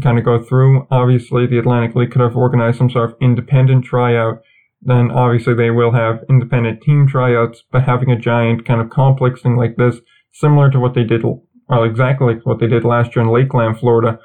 kind 0.00 0.18
of 0.18 0.24
go 0.24 0.42
through. 0.42 0.86
Obviously, 0.90 1.46
the 1.46 1.58
Atlantic 1.58 1.96
League 1.96 2.12
could 2.12 2.22
have 2.22 2.36
organized 2.36 2.78
some 2.78 2.90
sort 2.90 3.10
of 3.10 3.16
independent 3.20 3.84
tryout. 3.84 4.40
Then 4.80 5.10
obviously 5.10 5.54
they 5.54 5.70
will 5.70 5.92
have 5.92 6.24
independent 6.28 6.82
team 6.82 7.06
tryouts, 7.08 7.62
but 7.70 7.82
having 7.82 8.10
a 8.10 8.18
giant 8.18 8.64
kind 8.64 8.80
of 8.80 8.90
complex 8.90 9.42
thing 9.42 9.56
like 9.56 9.76
this, 9.76 9.96
similar 10.32 10.70
to 10.70 10.80
what 10.80 10.94
they 10.94 11.04
did, 11.04 11.22
well, 11.24 11.84
exactly 11.84 12.34
like 12.34 12.46
what 12.46 12.60
they 12.60 12.66
did 12.68 12.84
last 12.84 13.14
year 13.14 13.24
in 13.24 13.32
Lakeland, 13.32 13.78
Florida, 13.78 14.18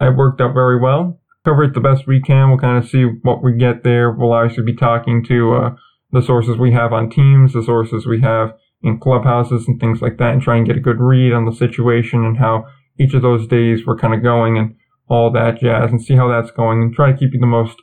it 0.00 0.16
worked 0.16 0.40
out 0.40 0.54
very 0.54 0.80
well. 0.80 1.19
Cover 1.44 1.64
it 1.64 1.74
the 1.74 1.80
best 1.80 2.06
we 2.06 2.20
can. 2.20 2.48
We'll 2.48 2.58
kind 2.58 2.82
of 2.82 2.88
see 2.88 3.04
what 3.22 3.42
we 3.42 3.56
get 3.56 3.82
there. 3.82 4.10
We'll 4.10 4.32
obviously 4.32 4.64
be 4.64 4.76
talking 4.76 5.24
to 5.24 5.54
uh, 5.54 5.70
the 6.12 6.22
sources 6.22 6.58
we 6.58 6.72
have 6.72 6.92
on 6.92 7.08
teams, 7.08 7.52
the 7.52 7.62
sources 7.62 8.06
we 8.06 8.20
have 8.20 8.52
in 8.82 8.98
clubhouses 8.98 9.66
and 9.66 9.80
things 9.80 10.02
like 10.02 10.18
that, 10.18 10.32
and 10.32 10.42
try 10.42 10.56
and 10.56 10.66
get 10.66 10.76
a 10.76 10.80
good 10.80 11.00
read 11.00 11.32
on 11.32 11.46
the 11.46 11.52
situation 11.52 12.24
and 12.24 12.38
how 12.38 12.66
each 12.98 13.14
of 13.14 13.22
those 13.22 13.46
days 13.46 13.86
were 13.86 13.96
kind 13.96 14.14
of 14.14 14.22
going. 14.22 14.58
And 14.58 14.74
all 15.10 15.30
that 15.32 15.60
jazz 15.60 15.90
and 15.90 16.00
see 16.00 16.14
how 16.14 16.28
that's 16.28 16.52
going 16.52 16.80
and 16.80 16.94
try 16.94 17.10
to 17.10 17.18
keep 17.18 17.34
you 17.34 17.40
the 17.40 17.46
most 17.46 17.76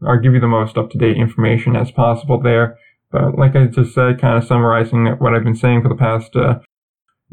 or 0.00 0.18
give 0.18 0.32
you 0.32 0.40
the 0.40 0.48
most 0.48 0.78
up 0.78 0.90
to 0.90 0.98
date 0.98 1.18
information 1.18 1.76
as 1.76 1.90
possible 1.90 2.40
there. 2.40 2.78
But 3.12 3.38
like 3.38 3.54
I 3.54 3.66
just 3.66 3.94
said, 3.94 4.20
kind 4.20 4.38
of 4.38 4.44
summarizing 4.44 5.06
what 5.18 5.34
I've 5.34 5.44
been 5.44 5.54
saying 5.54 5.82
for 5.82 5.90
the 5.90 5.94
past 5.94 6.34
uh, 6.34 6.60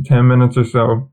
10 0.06 0.28
minutes 0.28 0.58
or 0.58 0.66
so, 0.66 1.12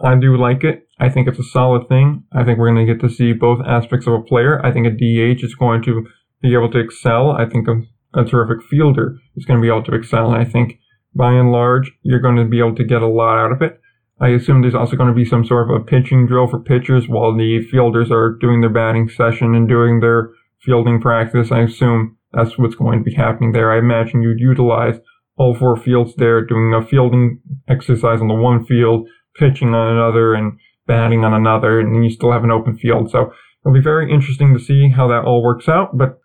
I 0.00 0.16
do 0.16 0.36
like 0.36 0.64
it. 0.64 0.87
I 1.00 1.08
think 1.08 1.28
it's 1.28 1.38
a 1.38 1.44
solid 1.44 1.88
thing. 1.88 2.24
I 2.32 2.44
think 2.44 2.58
we're 2.58 2.72
going 2.72 2.86
to 2.86 2.92
get 2.92 3.00
to 3.02 3.12
see 3.12 3.32
both 3.32 3.64
aspects 3.66 4.06
of 4.06 4.14
a 4.14 4.22
player. 4.22 4.64
I 4.64 4.72
think 4.72 4.86
a 4.86 4.90
DH 4.90 5.44
is 5.44 5.54
going 5.54 5.82
to 5.84 6.06
be 6.42 6.54
able 6.54 6.70
to 6.72 6.78
excel. 6.78 7.30
I 7.30 7.46
think 7.46 7.68
a, 7.68 8.20
a 8.20 8.24
terrific 8.24 8.64
fielder 8.66 9.16
is 9.36 9.44
going 9.44 9.60
to 9.60 9.62
be 9.62 9.68
able 9.68 9.84
to 9.84 9.94
excel. 9.94 10.32
And 10.32 10.40
I 10.40 10.44
think 10.44 10.80
by 11.14 11.32
and 11.32 11.52
large, 11.52 11.92
you're 12.02 12.20
going 12.20 12.36
to 12.36 12.44
be 12.44 12.58
able 12.58 12.74
to 12.76 12.84
get 12.84 13.02
a 13.02 13.06
lot 13.06 13.38
out 13.38 13.52
of 13.52 13.62
it. 13.62 13.80
I 14.20 14.28
assume 14.28 14.62
there's 14.62 14.74
also 14.74 14.96
going 14.96 15.08
to 15.08 15.14
be 15.14 15.24
some 15.24 15.44
sort 15.44 15.70
of 15.70 15.80
a 15.80 15.84
pitching 15.84 16.26
drill 16.26 16.48
for 16.48 16.58
pitchers 16.58 17.06
while 17.08 17.36
the 17.36 17.62
fielders 17.70 18.10
are 18.10 18.36
doing 18.40 18.60
their 18.60 18.70
batting 18.70 19.08
session 19.08 19.54
and 19.54 19.68
doing 19.68 20.00
their 20.00 20.30
fielding 20.60 21.00
practice. 21.00 21.52
I 21.52 21.60
assume 21.60 22.16
that's 22.32 22.58
what's 22.58 22.74
going 22.74 22.98
to 22.98 23.04
be 23.04 23.14
happening 23.14 23.52
there. 23.52 23.72
I 23.72 23.78
imagine 23.78 24.22
you'd 24.22 24.40
utilize 24.40 24.96
all 25.36 25.54
four 25.54 25.76
fields 25.76 26.14
there, 26.16 26.44
doing 26.44 26.74
a 26.74 26.84
fielding 26.84 27.40
exercise 27.68 28.20
on 28.20 28.26
the 28.26 28.34
one 28.34 28.64
field, 28.66 29.06
pitching 29.36 29.72
on 29.72 29.96
another 29.96 30.34
and 30.34 30.58
batting 30.88 31.24
on 31.24 31.32
another, 31.32 31.78
and 31.78 32.02
you 32.02 32.10
still 32.10 32.32
have 32.32 32.42
an 32.42 32.50
open 32.50 32.76
field. 32.76 33.10
So 33.12 33.32
it'll 33.62 33.74
be 33.74 33.80
very 33.80 34.12
interesting 34.12 34.52
to 34.54 34.58
see 34.58 34.88
how 34.88 35.06
that 35.08 35.24
all 35.24 35.44
works 35.44 35.68
out. 35.68 35.96
But 35.96 36.18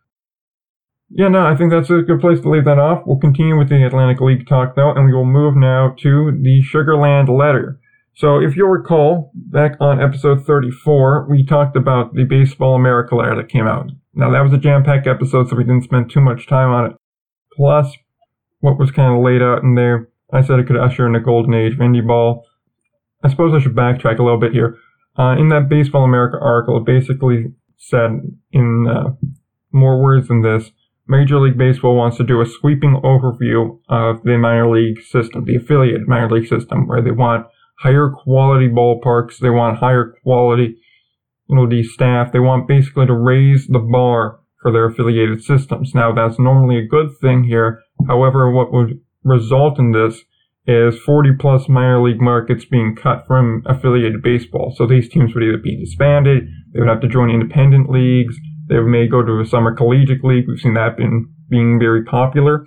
yeah, 1.10 1.27
no, 1.27 1.46
I 1.46 1.55
think 1.55 1.70
that's 1.70 1.91
a 1.91 2.01
good 2.01 2.20
place 2.20 2.39
to 2.41 2.50
leave 2.50 2.65
that 2.65 2.79
off. 2.79 3.03
We'll 3.05 3.20
continue 3.20 3.55
with 3.55 3.70
the 3.70 3.86
Atlantic 3.86 4.20
League 4.20 4.48
talk 4.48 4.75
though, 4.75 4.91
and 4.91 5.05
we 5.05 5.13
will 5.13 5.25
move 5.25 5.55
now 5.55 5.93
to 6.00 6.32
the 6.32 6.63
Sugarland 6.63 7.29
letter. 7.29 7.79
So 8.15 8.39
if 8.39 8.55
you'll 8.55 8.70
recall, 8.70 9.32
back 9.36 9.74
on 9.79 10.01
episode 10.01 10.46
34, 10.46 11.27
we 11.29 11.46
talked 11.46 11.75
about 11.75 12.13
the 12.13 12.25
Baseball 12.25 12.75
America 12.75 13.15
letter 13.15 13.36
that 13.36 13.50
came 13.50 13.67
out. 13.67 13.91
Now 14.13 14.32
that 14.32 14.41
was 14.41 14.53
a 14.53 14.58
jam-packed 14.58 15.08
episode, 15.08 15.50
so 15.50 15.55
we 15.55 15.63
didn't 15.63 15.84
spend 15.84 16.12
too 16.12 16.22
much 16.22 16.48
time 16.48 16.70
on 16.70 16.91
it. 16.91 16.98
Plus, 17.55 17.96
what 18.60 18.79
was 18.79 18.91
kind 18.91 19.15
of 19.15 19.24
laid 19.24 19.41
out 19.41 19.63
in 19.63 19.75
there, 19.75 20.10
I 20.32 20.41
said 20.41 20.60
it 20.60 20.67
could 20.67 20.77
usher 20.77 21.08
in 21.08 21.15
a 21.15 21.20
golden 21.20 21.53
age 21.53 21.74
of 21.74 21.79
indie 21.79 22.05
ball. 22.05 22.46
I 23.24 23.30
suppose 23.30 23.53
I 23.53 23.62
should 23.62 23.75
backtrack 23.75 24.20
a 24.20 24.24
little 24.24 24.39
bit 24.39 24.53
here. 24.53 24.77
Uh, 25.18 25.36
in 25.38 25.50
that 25.50 25.70
Baseball 25.70 26.03
America 26.03 26.38
article, 26.42 26.77
it 26.77 26.86
basically 26.86 27.53
said 27.77 28.22
in 28.51 28.88
uh, 28.89 29.12
more 29.72 30.01
words 30.01 30.27
than 30.27 30.42
this, 30.42 30.72
Major 31.08 31.39
League 31.39 31.58
Baseball 31.58 31.96
wants 31.96 32.18
to 32.18 32.24
do 32.24 32.42
a 32.42 32.46
sweeping 32.46 33.00
overview 33.03 33.77
of 33.89 34.24
the 34.24 34.38
minor 34.38 34.70
league 34.70 35.01
system, 35.01 35.46
the 35.46 35.58
affiliate 35.58 36.08
minor 36.08 36.30
league 36.30 36.48
system, 36.48 36.88
where 36.88 37.01
they 37.01 37.12
want 37.12 37.46
higher 37.80 38.10
quality 38.10 38.70
ballparks, 38.70 39.39
they 39.39 39.50
want 39.50 39.80
higher 39.80 40.15
quality, 40.24 40.77
you 41.50 41.56
know, 41.56 41.68
the 41.68 41.84
staff, 41.84 42.32
they 42.32 42.39
want 42.39 42.68
basically 42.68 43.06
to 43.06 43.13
raise 43.13 43.68
the 43.68 43.80
bar 43.80 44.39
for 44.62 44.72
their 44.72 44.86
affiliated 44.86 45.44
systems. 45.44 45.94
Now, 45.94 46.13
that's 46.13 46.39
normally 46.39 46.77
a 46.77 46.88
good 46.88 47.10
thing 47.20 47.44
here. 47.44 47.82
However, 48.08 48.50
what 48.50 48.72
would 48.72 49.01
result 49.24 49.77
in 49.77 49.92
this 49.92 50.24
is 50.65 50.98
40 51.00 51.32
plus 51.39 51.67
minor 51.67 52.01
league 52.01 52.22
markets 52.22 52.65
being 52.65 52.96
cut 52.96 53.25
from 53.27 53.63
affiliated 53.65 54.22
baseball. 54.22 54.74
So 54.75 54.88
these 54.88 55.10
teams 55.10 55.34
would 55.34 55.43
either 55.43 55.58
be 55.58 55.77
disbanded, 55.77 56.48
they 56.74 56.79
would 56.79 56.89
have 56.89 57.01
to 57.01 57.08
join 57.08 57.29
independent 57.29 57.89
leagues, 57.89 58.38
they 58.67 58.79
may 58.79 59.08
go 59.08 59.22
to 59.22 59.39
a 59.39 59.46
summer 59.46 59.75
collegiate 59.75 60.24
league. 60.24 60.46
We've 60.48 60.60
seen 60.60 60.74
that 60.75 60.98
been 60.98 61.29
being 61.50 61.79
very 61.79 62.03
popular. 62.03 62.65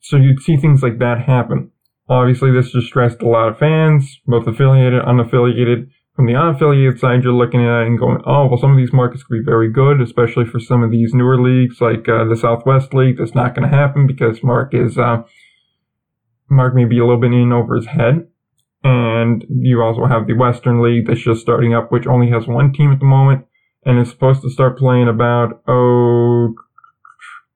So 0.00 0.16
you'd 0.16 0.42
see 0.42 0.56
things 0.56 0.82
like 0.82 0.98
that 0.98 1.22
happen. 1.26 1.70
Obviously, 2.08 2.50
this 2.50 2.72
distressed 2.72 3.22
a 3.22 3.28
lot 3.28 3.48
of 3.48 3.58
fans, 3.58 4.20
both 4.26 4.46
affiliated, 4.46 5.02
unaffiliated. 5.02 5.88
From 6.14 6.26
the 6.26 6.34
unaffiliated 6.34 6.98
side, 6.98 7.24
you're 7.24 7.32
looking 7.32 7.64
at 7.64 7.82
it 7.82 7.86
and 7.86 7.98
going, 7.98 8.18
oh, 8.26 8.46
well, 8.46 8.60
some 8.60 8.70
of 8.70 8.76
these 8.76 8.92
markets 8.92 9.24
could 9.24 9.38
be 9.38 9.44
very 9.44 9.72
good, 9.72 10.00
especially 10.00 10.44
for 10.44 10.60
some 10.60 10.82
of 10.82 10.90
these 10.90 11.14
newer 11.14 11.40
leagues, 11.40 11.80
like 11.80 12.08
uh, 12.08 12.24
the 12.24 12.36
Southwest 12.36 12.92
League. 12.92 13.16
That's 13.18 13.34
not 13.34 13.54
going 13.54 13.68
to 13.68 13.74
happen 13.74 14.06
because 14.06 14.42
Mark 14.42 14.74
is, 14.74 14.98
uh, 14.98 15.22
Mark 16.50 16.74
may 16.74 16.84
be 16.84 16.98
a 16.98 17.04
little 17.04 17.20
bit 17.20 17.32
in 17.32 17.52
over 17.52 17.76
his 17.76 17.86
head. 17.86 18.28
And 18.82 19.44
you 19.48 19.80
also 19.82 20.04
have 20.06 20.26
the 20.26 20.34
Western 20.34 20.82
League 20.82 21.06
that's 21.06 21.22
just 21.22 21.40
starting 21.40 21.74
up, 21.74 21.90
which 21.90 22.06
only 22.06 22.30
has 22.30 22.46
one 22.46 22.72
team 22.72 22.92
at 22.92 23.00
the 23.00 23.06
moment 23.06 23.46
and 23.84 23.98
is 23.98 24.10
supposed 24.10 24.42
to 24.42 24.50
start 24.50 24.78
playing 24.78 25.08
about, 25.08 25.62
oh, 25.66 26.54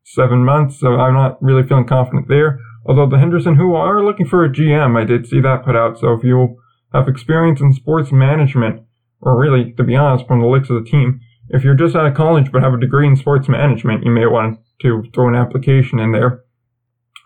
seven 0.04 0.44
months. 0.44 0.80
So 0.80 0.94
I'm 0.94 1.14
not 1.14 1.42
really 1.42 1.66
feeling 1.66 1.86
confident 1.86 2.28
there. 2.28 2.60
Although 2.86 3.08
the 3.08 3.18
Henderson 3.18 3.56
who 3.56 3.74
are 3.74 4.02
looking 4.02 4.26
for 4.26 4.44
a 4.44 4.50
GM, 4.50 4.98
I 4.98 5.04
did 5.04 5.26
see 5.26 5.40
that 5.40 5.64
put 5.64 5.76
out. 5.76 5.98
So 5.98 6.14
if 6.14 6.24
you 6.24 6.56
have 6.94 7.08
experience 7.08 7.60
in 7.60 7.74
sports 7.74 8.10
management, 8.10 8.82
or 9.20 9.38
really, 9.38 9.72
to 9.72 9.84
be 9.84 9.96
honest, 9.96 10.26
from 10.26 10.40
the 10.40 10.46
looks 10.46 10.70
of 10.70 10.82
the 10.82 10.90
team, 10.90 11.20
if 11.50 11.64
you're 11.64 11.74
just 11.74 11.96
out 11.96 12.06
of 12.06 12.14
college 12.14 12.50
but 12.50 12.62
have 12.62 12.74
a 12.74 12.80
degree 12.80 13.06
in 13.06 13.16
sports 13.16 13.48
management, 13.48 14.04
you 14.04 14.10
may 14.10 14.26
want 14.26 14.58
to 14.80 15.02
throw 15.14 15.28
an 15.28 15.34
application 15.34 15.98
in 15.98 16.12
there. 16.12 16.44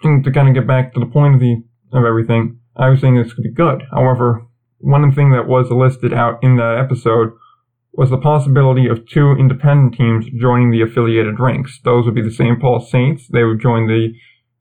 To 0.03 0.33
kind 0.33 0.49
of 0.49 0.55
get 0.55 0.67
back 0.67 0.93
to 0.95 1.01
the 1.01 1.07
point 1.07 1.35
of 1.35 1.41
the 1.41 1.63
of 1.93 2.05
everything, 2.05 2.59
I 2.77 2.89
was 2.89 3.01
saying 3.01 3.15
this 3.15 3.33
could 3.33 3.45
be 3.45 3.53
good. 3.53 3.85
However, 3.93 4.47
one 4.79 5.13
thing 5.13 5.31
that 5.31 5.47
was 5.47 5.71
listed 5.71 6.13
out 6.13 6.43
in 6.43 6.57
that 6.57 6.77
episode 6.77 7.31
was 7.93 8.11
the 8.11 8.19
possibility 8.19 8.89
of 8.89 9.07
two 9.07 9.33
independent 9.33 9.95
teams 9.95 10.27
joining 10.41 10.71
the 10.71 10.81
affiliated 10.83 11.39
ranks. 11.39 11.79
Those 11.85 12.07
would 12.07 12.15
be 12.15 12.23
the 12.23 12.33
St. 12.33 12.61
Paul 12.61 12.81
Saints. 12.81 13.29
They 13.29 13.45
would 13.45 13.61
join 13.61 13.87
the 13.87 14.15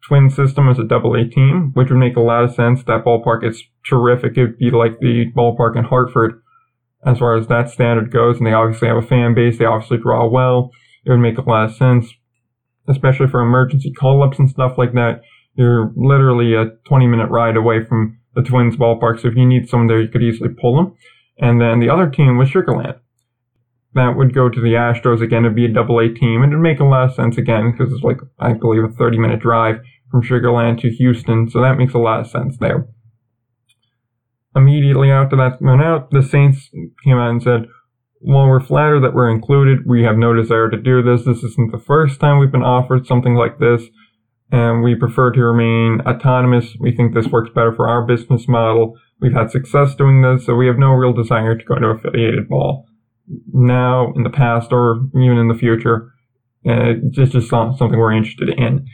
twin 0.08 0.30
system 0.30 0.68
as 0.70 0.78
a 0.78 0.84
double 0.84 1.16
A 1.16 1.26
team, 1.28 1.72
which 1.74 1.90
would 1.90 1.98
make 1.98 2.18
a 2.18 2.22
lot 2.22 2.44
of 2.44 2.54
sense. 2.54 2.84
That 2.84 3.06
ballpark 3.06 3.48
is 3.48 3.64
terrific. 3.88 4.34
It'd 4.38 4.58
be 4.58 4.70
like 4.70 5.00
the 5.00 5.32
ballpark 5.36 5.78
in 5.78 5.86
Hartford 5.86 6.42
as 7.06 7.20
far 7.20 7.36
as 7.36 7.48
that 7.48 7.70
standard 7.70 8.12
goes. 8.12 8.38
And 8.38 8.46
they 8.46 8.54
obviously 8.54 8.90
have 8.90 8.98
a 8.98 9.02
fan 9.02 9.34
base. 9.34 9.58
They 9.58 9.66
obviously 9.66 9.98
draw 9.98 10.28
well. 10.28 10.72
It 11.06 11.12
would 11.12 11.20
make 11.20 11.38
a 11.38 11.50
lot 11.50 11.66
of 11.66 11.76
sense, 11.76 12.14
especially 12.88 13.28
for 13.28 13.42
emergency 13.42 13.92
call 13.92 14.24
ups 14.24 14.40
and 14.40 14.50
stuff 14.50 14.74
like 14.78 14.94
that. 14.94 15.22
You're 15.56 15.92
literally 15.96 16.56
a 16.56 16.72
20 16.88 17.08
minute 17.08 17.30
ride 17.30 17.58
away 17.58 17.84
from 17.84 18.20
the 18.36 18.42
Twins 18.42 18.76
ballpark. 18.76 19.20
So 19.20 19.28
if 19.28 19.36
you 19.36 19.46
need 19.46 19.70
someone 19.70 19.88
there, 19.88 20.02
you 20.02 20.08
could 20.08 20.24
easily 20.24 20.50
pull 20.50 20.78
them. 20.78 20.96
And 21.38 21.60
then 21.60 21.80
the 21.80 21.90
other 21.90 22.10
team 22.10 22.38
was 22.38 22.50
Sugarland 22.50 23.00
that 23.94 24.16
would 24.16 24.34
go 24.34 24.50
to 24.50 24.62
the 24.62 24.74
Astros 24.74 25.22
again. 25.22 25.44
It'd 25.46 25.56
be 25.56 25.66
a 25.66 25.74
double 25.74 26.00
A 26.00 26.10
team, 26.10 26.44
and 26.44 26.52
it'd 26.52 26.62
make 26.62 26.80
a 26.80 26.86
lot 26.86 27.10
of 27.10 27.16
sense 27.16 27.38
again 27.38 27.72
because 27.72 27.94
it's 27.94 28.04
like 28.04 28.20
I 28.40 28.54
believe 28.54 28.84
a 28.84 28.90
30 28.90 29.18
minute 29.18 29.40
drive 29.40 29.82
from 30.10 30.24
Sugarland 30.24 30.80
to 30.82 30.90
Houston, 30.90 31.50
so 31.50 31.62
that 31.62 31.78
makes 31.78 31.94
a 31.94 32.00
lot 32.00 32.22
of 32.22 32.28
sense 32.28 32.58
there. 32.58 32.88
Immediately 34.56 35.12
after 35.12 35.36
that 35.38 35.62
went 35.62 35.82
out, 35.82 36.12
the 36.12 36.22
Saints 36.22 36.70
came 37.04 37.18
out 37.18 37.32
and 37.32 37.42
said, 37.42 37.68
"While 38.22 38.48
we're 38.48 38.60
flattered 38.60 39.01
that 39.01 39.13
we're 39.13 39.30
included, 39.30 39.86
we 39.86 40.04
have 40.04 40.18
no 40.18 40.34
desire 40.34 40.70
to 40.70 40.78
do 40.78 41.01
this. 41.01 41.25
This 41.25 41.44
isn't 41.44 41.72
the 41.72 41.78
first 41.78 42.20
time 42.20 42.40
we've 42.40 42.51
been 42.51 42.63
offered 42.63 43.06
something 43.06 43.36
like 43.36 43.60
this." 43.60 43.90
And 44.51 44.84
we 44.84 44.96
prefer 44.96 45.32
to 45.32 45.42
remain 45.42 46.01
autonomous. 46.01 46.75
We 46.80 46.92
think 46.92 47.13
this 47.13 47.28
works 47.28 47.51
better 47.56 47.72
for 47.72 47.88
our 47.88 48.06
business 48.06 48.48
model. 48.50 48.98
We've 49.22 49.34
had 49.34 49.50
success 49.50 49.96
doing 49.96 50.22
this, 50.22 50.46
so 50.46 50.56
we 50.56 50.68
have 50.68 50.78
no 50.78 50.92
real 50.92 51.13
desire 51.13 51.56
to 51.56 51.66
go 51.66 51.75
to 51.75 51.88
affiliated 51.88 52.50
ball 52.50 52.86
now, 53.54 54.12
in 54.13 54.24
the 54.24 54.30
past, 54.30 54.74
or 54.74 55.08
even 55.16 55.38
in 55.38 55.48
the 55.48 55.58
future. 55.58 56.12
Uh, 56.68 57.00
it's 57.16 57.32
just 57.32 57.50
something 57.50 57.98
we're 57.98 58.12
interested 58.12 58.50
in. 58.50 58.86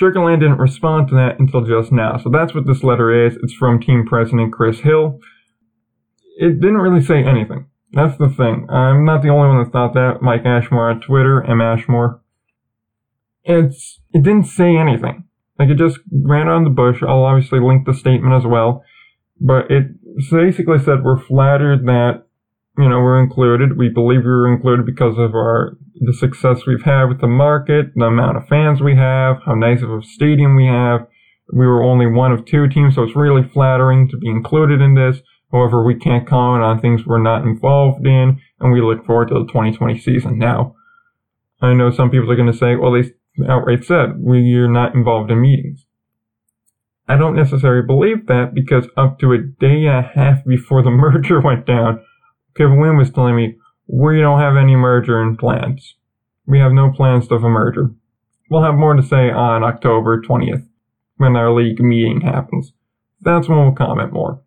Sugarland 0.00 0.40
didn't 0.40 0.58
respond 0.58 1.08
to 1.08 1.14
that 1.14 1.38
until 1.38 1.62
just 1.62 1.92
now. 1.92 2.16
So 2.16 2.28
that's 2.30 2.54
what 2.54 2.66
this 2.66 2.82
letter 2.82 3.26
is. 3.26 3.36
It's 3.42 3.54
from 3.54 3.80
team 3.80 4.04
president 4.06 4.52
Chris 4.52 4.80
Hill. 4.80 5.18
It 6.38 6.60
didn't 6.60 6.78
really 6.78 7.02
say 7.02 7.22
anything. 7.22 7.66
That's 7.92 8.16
the 8.18 8.28
thing. 8.28 8.66
I'm 8.70 9.04
not 9.04 9.22
the 9.22 9.28
only 9.28 9.48
one 9.48 9.62
that 9.62 9.72
thought 9.72 9.94
that. 9.94 10.22
Mike 10.22 10.46
Ashmore 10.46 10.90
on 10.90 11.00
Twitter, 11.00 11.44
M. 11.44 11.60
Ashmore. 11.60 12.20
It's, 13.44 14.00
it 14.12 14.22
didn't 14.22 14.46
say 14.46 14.76
anything. 14.76 15.24
Like 15.58 15.68
it 15.68 15.76
just 15.76 15.98
ran 16.10 16.48
on 16.48 16.64
the 16.64 16.70
bush. 16.70 17.02
I'll 17.02 17.24
obviously 17.24 17.60
link 17.60 17.86
the 17.86 17.94
statement 17.94 18.34
as 18.34 18.46
well. 18.46 18.82
But 19.40 19.70
it 19.70 19.86
basically 20.30 20.78
said 20.78 21.02
we're 21.02 21.20
flattered 21.20 21.84
that 21.86 22.24
you 22.78 22.88
know, 22.88 23.00
we're 23.00 23.22
included. 23.22 23.76
We 23.76 23.88
believe 23.88 24.20
we 24.20 24.30
were 24.30 24.52
included 24.52 24.86
because 24.86 25.18
of 25.18 25.34
our 25.34 25.76
the 25.94 26.14
success 26.14 26.66
we've 26.66 26.82
had 26.82 27.04
with 27.04 27.20
the 27.20 27.28
market, 27.28 27.92
the 27.94 28.06
amount 28.06 28.36
of 28.36 28.48
fans 28.48 28.80
we 28.80 28.96
have, 28.96 29.36
how 29.44 29.54
nice 29.54 29.82
of 29.82 29.90
a 29.90 30.02
stadium 30.02 30.56
we 30.56 30.66
have. 30.66 31.06
We 31.52 31.66
were 31.66 31.82
only 31.82 32.06
one 32.06 32.32
of 32.32 32.46
two 32.46 32.66
teams, 32.68 32.94
so 32.94 33.02
it's 33.02 33.14
really 33.14 33.46
flattering 33.46 34.08
to 34.08 34.16
be 34.16 34.28
included 34.28 34.80
in 34.80 34.94
this. 34.94 35.20
However, 35.52 35.84
we 35.84 35.94
can't 35.94 36.26
comment 36.26 36.64
on 36.64 36.80
things 36.80 37.06
we're 37.06 37.22
not 37.22 37.42
involved 37.44 38.06
in, 38.06 38.40
and 38.58 38.72
we 38.72 38.80
look 38.80 39.04
forward 39.04 39.28
to 39.28 39.34
the 39.34 39.46
2020 39.46 39.98
season. 39.98 40.38
Now, 40.38 40.74
I 41.60 41.74
know 41.74 41.90
some 41.90 42.10
people 42.10 42.30
are 42.30 42.36
going 42.36 42.50
to 42.50 42.56
say, 42.56 42.74
well, 42.74 42.92
they 42.92 43.12
outright 43.46 43.84
said, 43.84 44.14
we're 44.16 44.70
not 44.70 44.94
involved 44.94 45.30
in 45.30 45.40
meetings. 45.40 45.84
I 47.06 47.16
don't 47.16 47.36
necessarily 47.36 47.86
believe 47.86 48.26
that 48.26 48.54
because 48.54 48.86
up 48.96 49.18
to 49.18 49.32
a 49.32 49.38
day 49.38 49.86
and 49.86 50.06
a 50.06 50.10
half 50.14 50.44
before 50.46 50.82
the 50.82 50.90
merger 50.90 51.40
went 51.40 51.66
down, 51.66 52.02
Kevin 52.56 52.80
Wynn 52.80 52.96
was 52.96 53.10
telling 53.10 53.36
me, 53.36 53.56
we 53.86 54.20
don't 54.20 54.40
have 54.40 54.56
any 54.56 54.76
merger 54.76 55.20
in 55.22 55.36
plans. 55.36 55.96
We 56.46 56.58
have 56.60 56.72
no 56.72 56.90
plans 56.90 57.30
of 57.30 57.44
a 57.44 57.48
merger. 57.48 57.90
We'll 58.50 58.62
have 58.62 58.74
more 58.74 58.94
to 58.94 59.02
say 59.02 59.30
on 59.30 59.62
October 59.62 60.20
20th 60.22 60.66
when 61.16 61.36
our 61.36 61.52
league 61.52 61.80
meeting 61.80 62.22
happens. 62.22 62.72
That's 63.20 63.48
when 63.48 63.58
we'll 63.58 63.72
comment 63.72 64.12
more. 64.12 64.42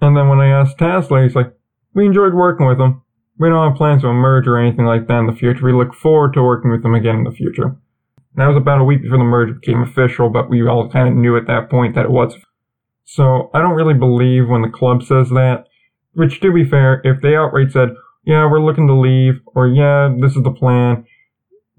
And 0.00 0.16
then 0.16 0.28
when 0.28 0.40
I 0.40 0.48
asked 0.48 0.78
Tasler, 0.78 1.24
he's 1.24 1.34
like, 1.34 1.52
we 1.94 2.06
enjoyed 2.06 2.34
working 2.34 2.66
with 2.66 2.80
him. 2.80 3.02
We 3.38 3.48
don't 3.48 3.68
have 3.68 3.76
plans 3.76 4.04
of 4.04 4.10
a 4.10 4.14
merger 4.14 4.56
or 4.56 4.60
anything 4.60 4.84
like 4.84 5.06
that 5.06 5.18
in 5.18 5.26
the 5.26 5.32
future. 5.32 5.64
We 5.64 5.72
look 5.72 5.94
forward 5.94 6.34
to 6.34 6.42
working 6.42 6.70
with 6.70 6.82
them 6.82 6.94
again 6.94 7.16
in 7.16 7.24
the 7.24 7.30
future. 7.30 7.76
That 8.36 8.46
was 8.46 8.56
about 8.56 8.80
a 8.80 8.84
week 8.84 9.02
before 9.02 9.18
the 9.18 9.24
merge 9.24 9.60
became 9.60 9.82
official, 9.82 10.28
but 10.28 10.48
we 10.48 10.66
all 10.66 10.88
kind 10.88 11.08
of 11.08 11.14
knew 11.14 11.36
at 11.36 11.46
that 11.46 11.70
point 11.70 11.94
that 11.94 12.04
it 12.04 12.10
was. 12.10 12.34
So 13.04 13.50
I 13.54 13.60
don't 13.60 13.74
really 13.74 13.94
believe 13.94 14.48
when 14.48 14.62
the 14.62 14.68
club 14.68 15.02
says 15.02 15.30
that. 15.30 15.64
Which, 16.12 16.40
to 16.40 16.52
be 16.52 16.64
fair, 16.64 17.00
if 17.04 17.20
they 17.22 17.36
outright 17.36 17.72
said, 17.72 17.90
yeah, 18.24 18.48
we're 18.50 18.60
looking 18.60 18.86
to 18.88 18.94
leave, 18.94 19.40
or 19.54 19.66
yeah, 19.66 20.14
this 20.20 20.36
is 20.36 20.42
the 20.42 20.52
plan, 20.52 21.06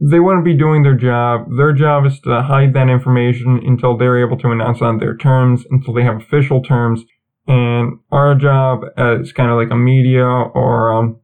they 0.02 0.20
wouldn't 0.20 0.46
be 0.46 0.58
doing 0.58 0.84
their 0.84 0.96
job. 0.96 1.48
Their 1.58 1.74
job 1.74 2.06
is 2.06 2.20
to 2.22 2.42
hide 2.42 2.74
that 2.74 2.90
information 2.90 3.62
until 3.66 3.98
they're 3.98 4.26
able 4.26 4.38
to 4.38 4.52
announce 4.52 4.82
on 4.82 5.00
their 5.00 5.16
terms, 5.16 5.66
until 5.70 5.94
they 5.94 6.04
have 6.04 6.18
official 6.18 6.62
terms. 6.64 7.04
And 7.50 8.00
our 8.12 8.36
job 8.36 8.84
as 8.96 9.34
kind 9.34 9.50
of 9.52 9.58
like 9.58 9.72
a 9.72 9.76
media 9.76 10.24
or 10.24 10.94
um, 10.94 11.20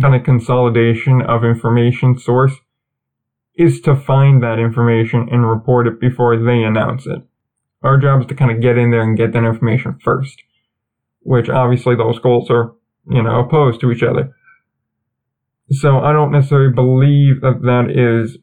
kind 0.00 0.14
of 0.14 0.22
consolidation 0.22 1.20
of 1.22 1.44
information 1.44 2.18
source 2.18 2.54
is 3.56 3.80
to 3.82 3.96
find 3.96 4.42
that 4.42 4.60
information 4.60 5.28
and 5.30 5.46
report 5.46 5.88
it 5.88 6.00
before 6.00 6.36
they 6.36 6.62
announce 6.62 7.04
it. 7.06 7.22
Our 7.82 7.98
job 7.98 8.20
is 8.20 8.26
to 8.28 8.34
kind 8.34 8.52
of 8.52 8.62
get 8.62 8.78
in 8.78 8.90
there 8.92 9.02
and 9.02 9.18
get 9.18 9.32
that 9.32 9.44
information 9.44 9.98
first. 10.02 10.38
which 11.22 11.48
obviously 11.48 11.96
those 11.96 12.18
goals 12.18 12.50
are, 12.50 12.74
you 13.08 13.22
know, 13.22 13.40
opposed 13.40 13.80
to 13.80 13.90
each 13.90 14.02
other. 14.02 14.34
So 15.70 15.98
I 16.00 16.12
don't 16.12 16.32
necessarily 16.32 16.72
believe 16.72 17.42
that 17.42 17.60
that 17.62 17.90
is 17.90 18.38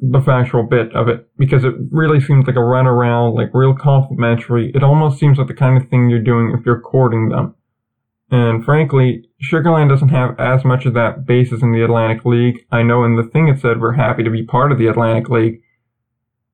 the 0.00 0.20
factual 0.20 0.62
bit 0.62 0.94
of 0.94 1.08
it 1.08 1.28
because 1.38 1.64
it 1.64 1.74
really 1.90 2.20
seems 2.20 2.46
like 2.46 2.56
a 2.56 2.60
runaround, 2.60 3.34
like 3.34 3.50
real 3.52 3.74
complimentary. 3.74 4.70
It 4.74 4.82
almost 4.82 5.18
seems 5.18 5.38
like 5.38 5.48
the 5.48 5.54
kind 5.54 5.80
of 5.80 5.88
thing 5.88 6.08
you're 6.08 6.22
doing 6.22 6.54
if 6.58 6.64
you're 6.64 6.80
courting 6.80 7.28
them. 7.28 7.54
And 8.30 8.64
frankly, 8.64 9.24
Sugarland 9.42 9.88
doesn't 9.88 10.10
have 10.10 10.38
as 10.38 10.64
much 10.64 10.84
of 10.84 10.94
that 10.94 11.26
basis 11.26 11.62
in 11.62 11.72
the 11.72 11.82
Atlantic 11.82 12.24
League. 12.24 12.66
I 12.70 12.82
know 12.82 13.04
in 13.04 13.16
the 13.16 13.22
thing 13.22 13.48
it 13.48 13.60
said 13.60 13.80
we're 13.80 13.92
happy 13.92 14.22
to 14.22 14.30
be 14.30 14.44
part 14.44 14.70
of 14.70 14.78
the 14.78 14.86
Atlantic 14.86 15.30
League. 15.30 15.62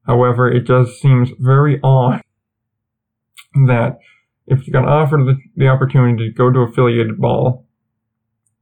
However, 0.07 0.51
it 0.51 0.67
just 0.67 1.01
seems 1.01 1.31
very 1.39 1.81
odd 1.83 2.23
that 3.67 3.99
if 4.47 4.67
you 4.67 4.73
got 4.73 4.89
offered 4.89 5.27
the, 5.27 5.37
the 5.57 5.69
opportunity 5.69 6.29
to 6.29 6.35
go 6.35 6.51
to 6.51 6.61
affiliated 6.61 7.19
ball 7.19 7.67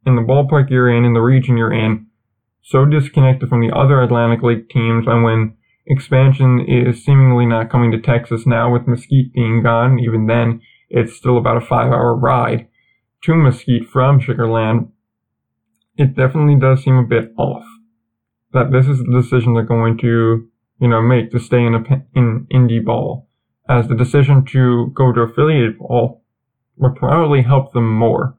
in 0.07 0.17
the 0.17 0.23
ballpark 0.23 0.71
you're 0.71 0.91
in, 0.91 1.05
in 1.05 1.13
the 1.13 1.21
region 1.21 1.57
you're 1.57 1.73
in, 1.73 2.07
so 2.63 2.85
disconnected 2.85 3.49
from 3.49 3.61
the 3.61 3.75
other 3.75 4.01
Atlantic 4.01 4.43
League 4.43 4.69
teams, 4.71 5.07
and 5.07 5.25
when 5.25 5.57
expansion 5.87 6.65
is 6.67 7.05
seemingly 7.05 7.45
not 7.45 7.71
coming 7.71 7.91
to 7.93 8.01
Texas 8.01 8.47
now 8.47 8.73
with 8.73 8.87
Mesquite 8.87 9.33
being 9.35 9.63
gone, 9.63 9.99
even 9.99 10.27
then, 10.27 10.61
it's 10.89 11.17
still 11.17 11.37
about 11.39 11.57
a 11.57 11.67
five 11.67 11.93
hour 11.93 12.17
ride 12.17 12.69
to 13.23 13.35
Mesquite 13.35 13.89
from 13.89 14.21
Sugarland, 14.21 14.91
it 15.97 16.17
definitely 16.17 16.57
does 16.57 16.83
seem 16.83 16.97
a 16.97 17.07
bit 17.07 17.33
off. 17.37 17.65
That 18.53 18.71
this 18.71 18.87
is 18.87 18.99
the 18.99 19.21
decision 19.21 19.55
they're 19.55 19.63
going 19.63 19.97
to, 19.99 20.49
you 20.81 20.89
know, 20.89 21.01
make 21.01 21.31
to 21.31 21.39
stay 21.39 21.65
in 21.65 21.75
a, 21.75 21.83
in 22.15 22.47
indie 22.53 22.85
ball, 22.85 23.29
as 23.69 23.89
the 23.89 23.95
decision 23.95 24.45
to 24.47 24.93
go 24.95 25.13
to 25.13 25.23
affiliated 25.23 25.79
ball 25.79 26.23
would 26.77 26.97
probably 26.97 27.43
help 27.43 27.73
them 27.73 27.97
more. 27.97 28.37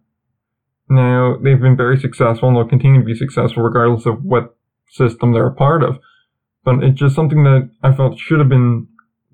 Now, 0.94 1.38
they've 1.42 1.60
been 1.60 1.76
very 1.76 1.98
successful 1.98 2.50
and 2.50 2.56
they'll 2.56 2.68
continue 2.68 3.00
to 3.00 3.06
be 3.06 3.16
successful 3.16 3.64
regardless 3.64 4.06
of 4.06 4.24
what 4.24 4.56
system 4.92 5.34
they're 5.34 5.48
a 5.48 5.56
part 5.56 5.84
of. 5.84 5.98
But 6.64 6.84
it's 6.84 7.00
just 7.00 7.16
something 7.16 7.44
that 7.46 7.72
I 7.82 7.96
felt 7.96 8.20
should 8.20 8.38
have 8.38 8.48
been 8.48 8.88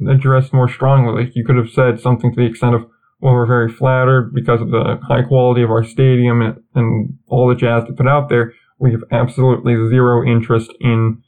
addressed 0.10 0.54
more 0.54 0.70
strongly. 0.70 1.26
Like 1.26 1.36
you 1.36 1.44
could 1.44 1.58
have 1.58 1.70
said 1.70 2.00
something 2.00 2.32
to 2.32 2.36
the 2.40 2.48
extent 2.48 2.76
of, 2.76 2.86
well, 3.20 3.34
we're 3.34 3.46
very 3.46 3.70
flattered 3.70 4.32
because 4.34 4.62
of 4.62 4.72
the 4.72 5.00
high 5.06 5.24
quality 5.24 5.62
of 5.62 5.70
our 5.70 5.84
stadium 5.84 6.42
and, 6.42 6.64
and 6.76 7.20
all 7.28 7.50
the 7.50 7.56
jazz 7.56 7.84
to 7.88 7.94
put 7.94 8.08
out 8.08 8.30
there. 8.30 8.54
We 8.80 8.92
have 8.92 9.04
absolutely 9.12 9.76
zero 9.90 10.26
interest 10.26 10.72
in 10.80 11.22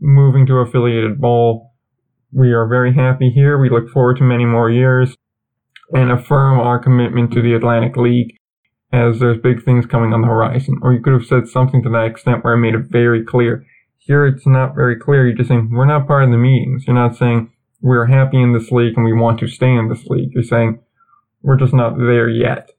moving 0.00 0.46
to 0.46 0.58
affiliated 0.58 1.20
ball. 1.20 1.72
We 2.30 2.52
are 2.52 2.68
very 2.68 2.94
happy 2.94 3.30
here. 3.30 3.58
We 3.58 3.68
look 3.68 3.90
forward 3.90 4.18
to 4.18 4.22
many 4.22 4.44
more 4.44 4.70
years 4.70 5.16
and 5.92 6.12
affirm 6.12 6.60
our 6.60 6.78
commitment 6.78 7.32
to 7.32 7.42
the 7.42 7.54
Atlantic 7.54 7.96
League 7.96 8.36
as 8.92 9.18
there's 9.18 9.40
big 9.40 9.64
things 9.64 9.86
coming 9.86 10.12
on 10.12 10.20
the 10.20 10.26
horizon. 10.26 10.78
Or 10.82 10.92
you 10.92 11.00
could 11.00 11.14
have 11.14 11.26
said 11.26 11.48
something 11.48 11.82
to 11.82 11.88
that 11.90 12.06
extent 12.06 12.44
where 12.44 12.54
I 12.54 12.60
made 12.60 12.74
it 12.74 12.90
very 12.90 13.24
clear. 13.24 13.64
Here 13.98 14.26
it's 14.26 14.46
not 14.46 14.74
very 14.74 14.96
clear. 14.98 15.26
You're 15.26 15.36
just 15.36 15.48
saying, 15.48 15.70
we're 15.72 15.86
not 15.86 16.06
part 16.06 16.24
of 16.24 16.30
the 16.30 16.36
meetings. 16.36 16.86
You're 16.86 16.96
not 16.96 17.16
saying, 17.16 17.50
we're 17.80 18.06
happy 18.06 18.40
in 18.40 18.52
this 18.52 18.70
league 18.70 18.94
and 18.96 19.04
we 19.04 19.12
want 19.12 19.40
to 19.40 19.48
stay 19.48 19.72
in 19.72 19.88
this 19.88 20.04
league. 20.06 20.30
You're 20.34 20.44
saying, 20.44 20.80
we're 21.42 21.56
just 21.56 21.72
not 21.72 21.96
there 21.96 22.28
yet. 22.28 22.70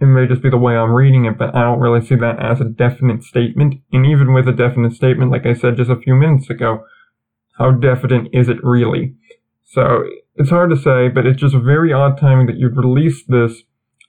It 0.00 0.06
may 0.06 0.26
just 0.26 0.42
be 0.42 0.50
the 0.50 0.58
way 0.58 0.76
I'm 0.76 0.92
reading 0.92 1.26
it, 1.26 1.38
but 1.38 1.54
I 1.54 1.62
don't 1.62 1.78
really 1.78 2.04
see 2.04 2.16
that 2.16 2.42
as 2.42 2.60
a 2.60 2.64
definite 2.64 3.22
statement. 3.22 3.82
And 3.92 4.04
even 4.04 4.34
with 4.34 4.48
a 4.48 4.52
definite 4.52 4.94
statement, 4.94 5.30
like 5.30 5.46
I 5.46 5.54
said 5.54 5.76
just 5.76 5.90
a 5.90 6.00
few 6.00 6.14
minutes 6.16 6.50
ago, 6.50 6.84
how 7.58 7.70
definite 7.70 8.28
is 8.32 8.48
it 8.48 8.56
really? 8.64 9.14
So 9.64 10.04
it's 10.34 10.50
hard 10.50 10.70
to 10.70 10.76
say, 10.76 11.08
but 11.08 11.26
it's 11.26 11.40
just 11.40 11.54
a 11.54 11.60
very 11.60 11.92
odd 11.92 12.18
timing 12.18 12.46
that 12.46 12.56
you've 12.56 12.76
released 12.76 13.26
this 13.28 13.62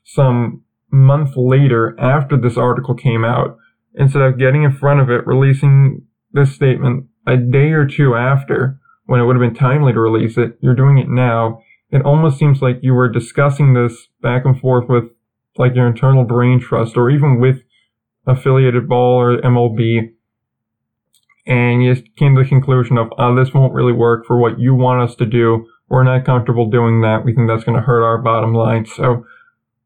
some 0.03 0.63
month 0.93 1.35
later 1.35 1.99
after 1.99 2.37
this 2.37 2.55
article 2.57 2.93
came 2.93 3.25
out 3.25 3.57
instead 3.95 4.21
of 4.21 4.39
getting 4.39 4.63
in 4.63 4.71
front 4.71 5.01
of 5.01 5.09
it, 5.09 5.27
releasing 5.27 6.05
this 6.31 6.53
statement 6.53 7.05
a 7.27 7.35
day 7.35 7.71
or 7.71 7.85
two 7.85 8.15
after 8.15 8.79
when 9.05 9.19
it 9.19 9.25
would 9.25 9.35
have 9.35 9.41
been 9.41 9.55
timely 9.55 9.91
to 9.91 9.99
release 9.99 10.37
it. 10.37 10.57
You're 10.61 10.75
doing 10.75 10.97
it 10.97 11.09
now 11.09 11.59
it 11.93 12.01
almost 12.01 12.39
seems 12.39 12.59
like 12.59 12.79
you 12.81 12.95
were 12.95 13.07
discussing 13.07 13.75
this 13.75 14.07
back 14.19 14.45
and 14.45 14.59
forth 14.59 14.89
with 14.89 15.03
like 15.59 15.75
your 15.75 15.85
internal 15.85 16.23
brain 16.23 16.59
trust 16.59 16.97
or 16.97 17.11
even 17.11 17.39
with 17.39 17.57
affiliated 18.25 18.89
ball 18.89 19.21
or 19.21 19.37
MLB 19.39 20.09
and 21.45 21.83
you 21.83 21.93
came 22.17 22.35
to 22.35 22.41
the 22.41 22.49
conclusion 22.49 22.97
of, 22.97 23.09
oh, 23.19 23.35
this 23.35 23.53
won't 23.53 23.73
really 23.73 23.91
work 23.91 24.25
for 24.25 24.39
what 24.39 24.59
you 24.59 24.73
want 24.73 25.07
us 25.07 25.15
to 25.17 25.25
do. 25.25 25.67
We're 25.89 26.03
not 26.03 26.25
comfortable 26.25 26.69
doing 26.69 27.01
that. 27.01 27.25
We 27.25 27.35
think 27.35 27.47
that's 27.47 27.65
going 27.65 27.75
to 27.75 27.85
hurt 27.85 28.03
our 28.03 28.17
bottom 28.17 28.53
line. 28.53 28.85
So 28.85 29.25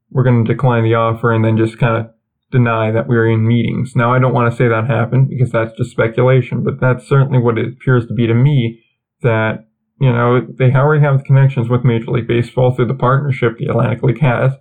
we're 0.10 0.24
going 0.24 0.46
to 0.46 0.54
decline 0.54 0.84
the 0.84 0.96
offer 0.96 1.32
and 1.32 1.44
then 1.44 1.58
just 1.58 1.78
kind 1.78 1.98
of 1.98 2.12
deny 2.52 2.92
that 2.92 3.08
we're 3.08 3.30
in 3.30 3.48
meetings. 3.48 3.94
Now, 3.96 4.14
I 4.14 4.20
don't 4.20 4.34
want 4.34 4.52
to 4.52 4.58
say 4.58 4.68
that 4.68 4.88
happened 4.88 5.30
because 5.30 5.52
that's 5.52 5.76
just 5.78 5.92
speculation, 5.92 6.64
but 6.64 6.80
that's 6.80 7.08
certainly 7.08 7.40
what 7.40 7.58
it 7.58 7.68
appears 7.68 8.08
to 8.08 8.14
be 8.14 8.28
to 8.28 8.34
me 8.34 8.84
that 9.22 9.68
you 10.00 10.12
know, 10.12 10.46
they 10.58 10.72
already 10.74 11.04
have 11.04 11.24
connections 11.24 11.70
with 11.70 11.84
Major 11.84 12.12
League 12.12 12.28
Baseball 12.28 12.74
through 12.74 12.88
the 12.88 12.94
partnership 12.94 13.58
the 13.58 13.66
Atlantic 13.66 14.04
League 14.04 14.22
has. 14.22 14.54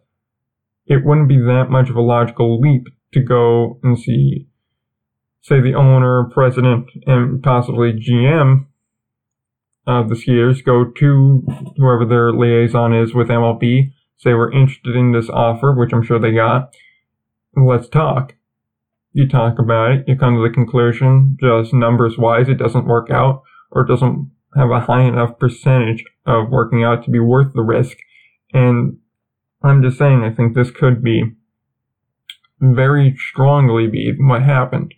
It 0.87 1.04
wouldn't 1.04 1.28
be 1.28 1.38
that 1.38 1.66
much 1.68 1.90
of 1.90 1.96
a 1.96 2.00
logical 2.00 2.59
leap 2.61 2.87
to 3.12 3.20
go 3.22 3.78
and 3.82 3.98
see, 3.98 4.48
say, 5.42 5.61
the 5.61 5.74
owner, 5.74 6.24
president, 6.32 6.87
and 7.06 7.42
possibly 7.42 7.92
GM 7.92 8.66
of 9.87 10.09
the 10.09 10.16
Skeeters 10.16 10.62
go 10.62 10.85
to 10.85 11.46
whoever 11.76 12.06
their 12.06 12.32
liaison 12.32 12.94
is 12.94 13.14
with 13.14 13.28
MLB, 13.28 13.92
say 14.16 14.35
we're 14.35 14.52
interested 14.52 14.96
in 14.96 15.12
this 15.12 15.29
offer, 15.29 15.72
which 15.72 15.92
I'm 15.92 16.02
sure 16.02 16.18
they 16.18 16.33
got. 16.33 16.74
Let's 17.55 17.88
talk. 17.88 18.35
You 19.12 19.26
talk 19.26 19.59
about 19.59 19.92
it, 19.92 20.05
you 20.07 20.16
come 20.16 20.35
to 20.35 20.42
the 20.42 20.52
conclusion, 20.52 21.38
just 21.40 21.72
numbers 21.72 22.18
wise, 22.18 22.50
it 22.50 22.59
doesn't 22.59 22.87
work 22.87 23.11
out, 23.11 23.42
or 23.70 23.83
it 23.83 23.88
doesn't 23.88 24.31
have 24.55 24.70
a 24.70 24.81
high 24.81 25.05
enough 25.05 25.38
percentage 25.38 26.05
of 26.26 26.50
working 26.50 26.85
out 26.85 27.05
to 27.05 27.11
be 27.11 27.18
worth 27.18 27.55
the 27.55 27.62
risk. 27.62 27.96
And 28.52 28.98
I'm 29.62 29.83
just 29.83 29.96
saying, 29.96 30.22
I 30.22 30.35
think 30.35 30.55
this 30.55 30.70
could 30.70 31.02
be 31.02 31.33
very 32.61 33.16
strongly 33.16 33.87
be 33.87 34.12
what 34.18 34.42
happened. 34.42 34.94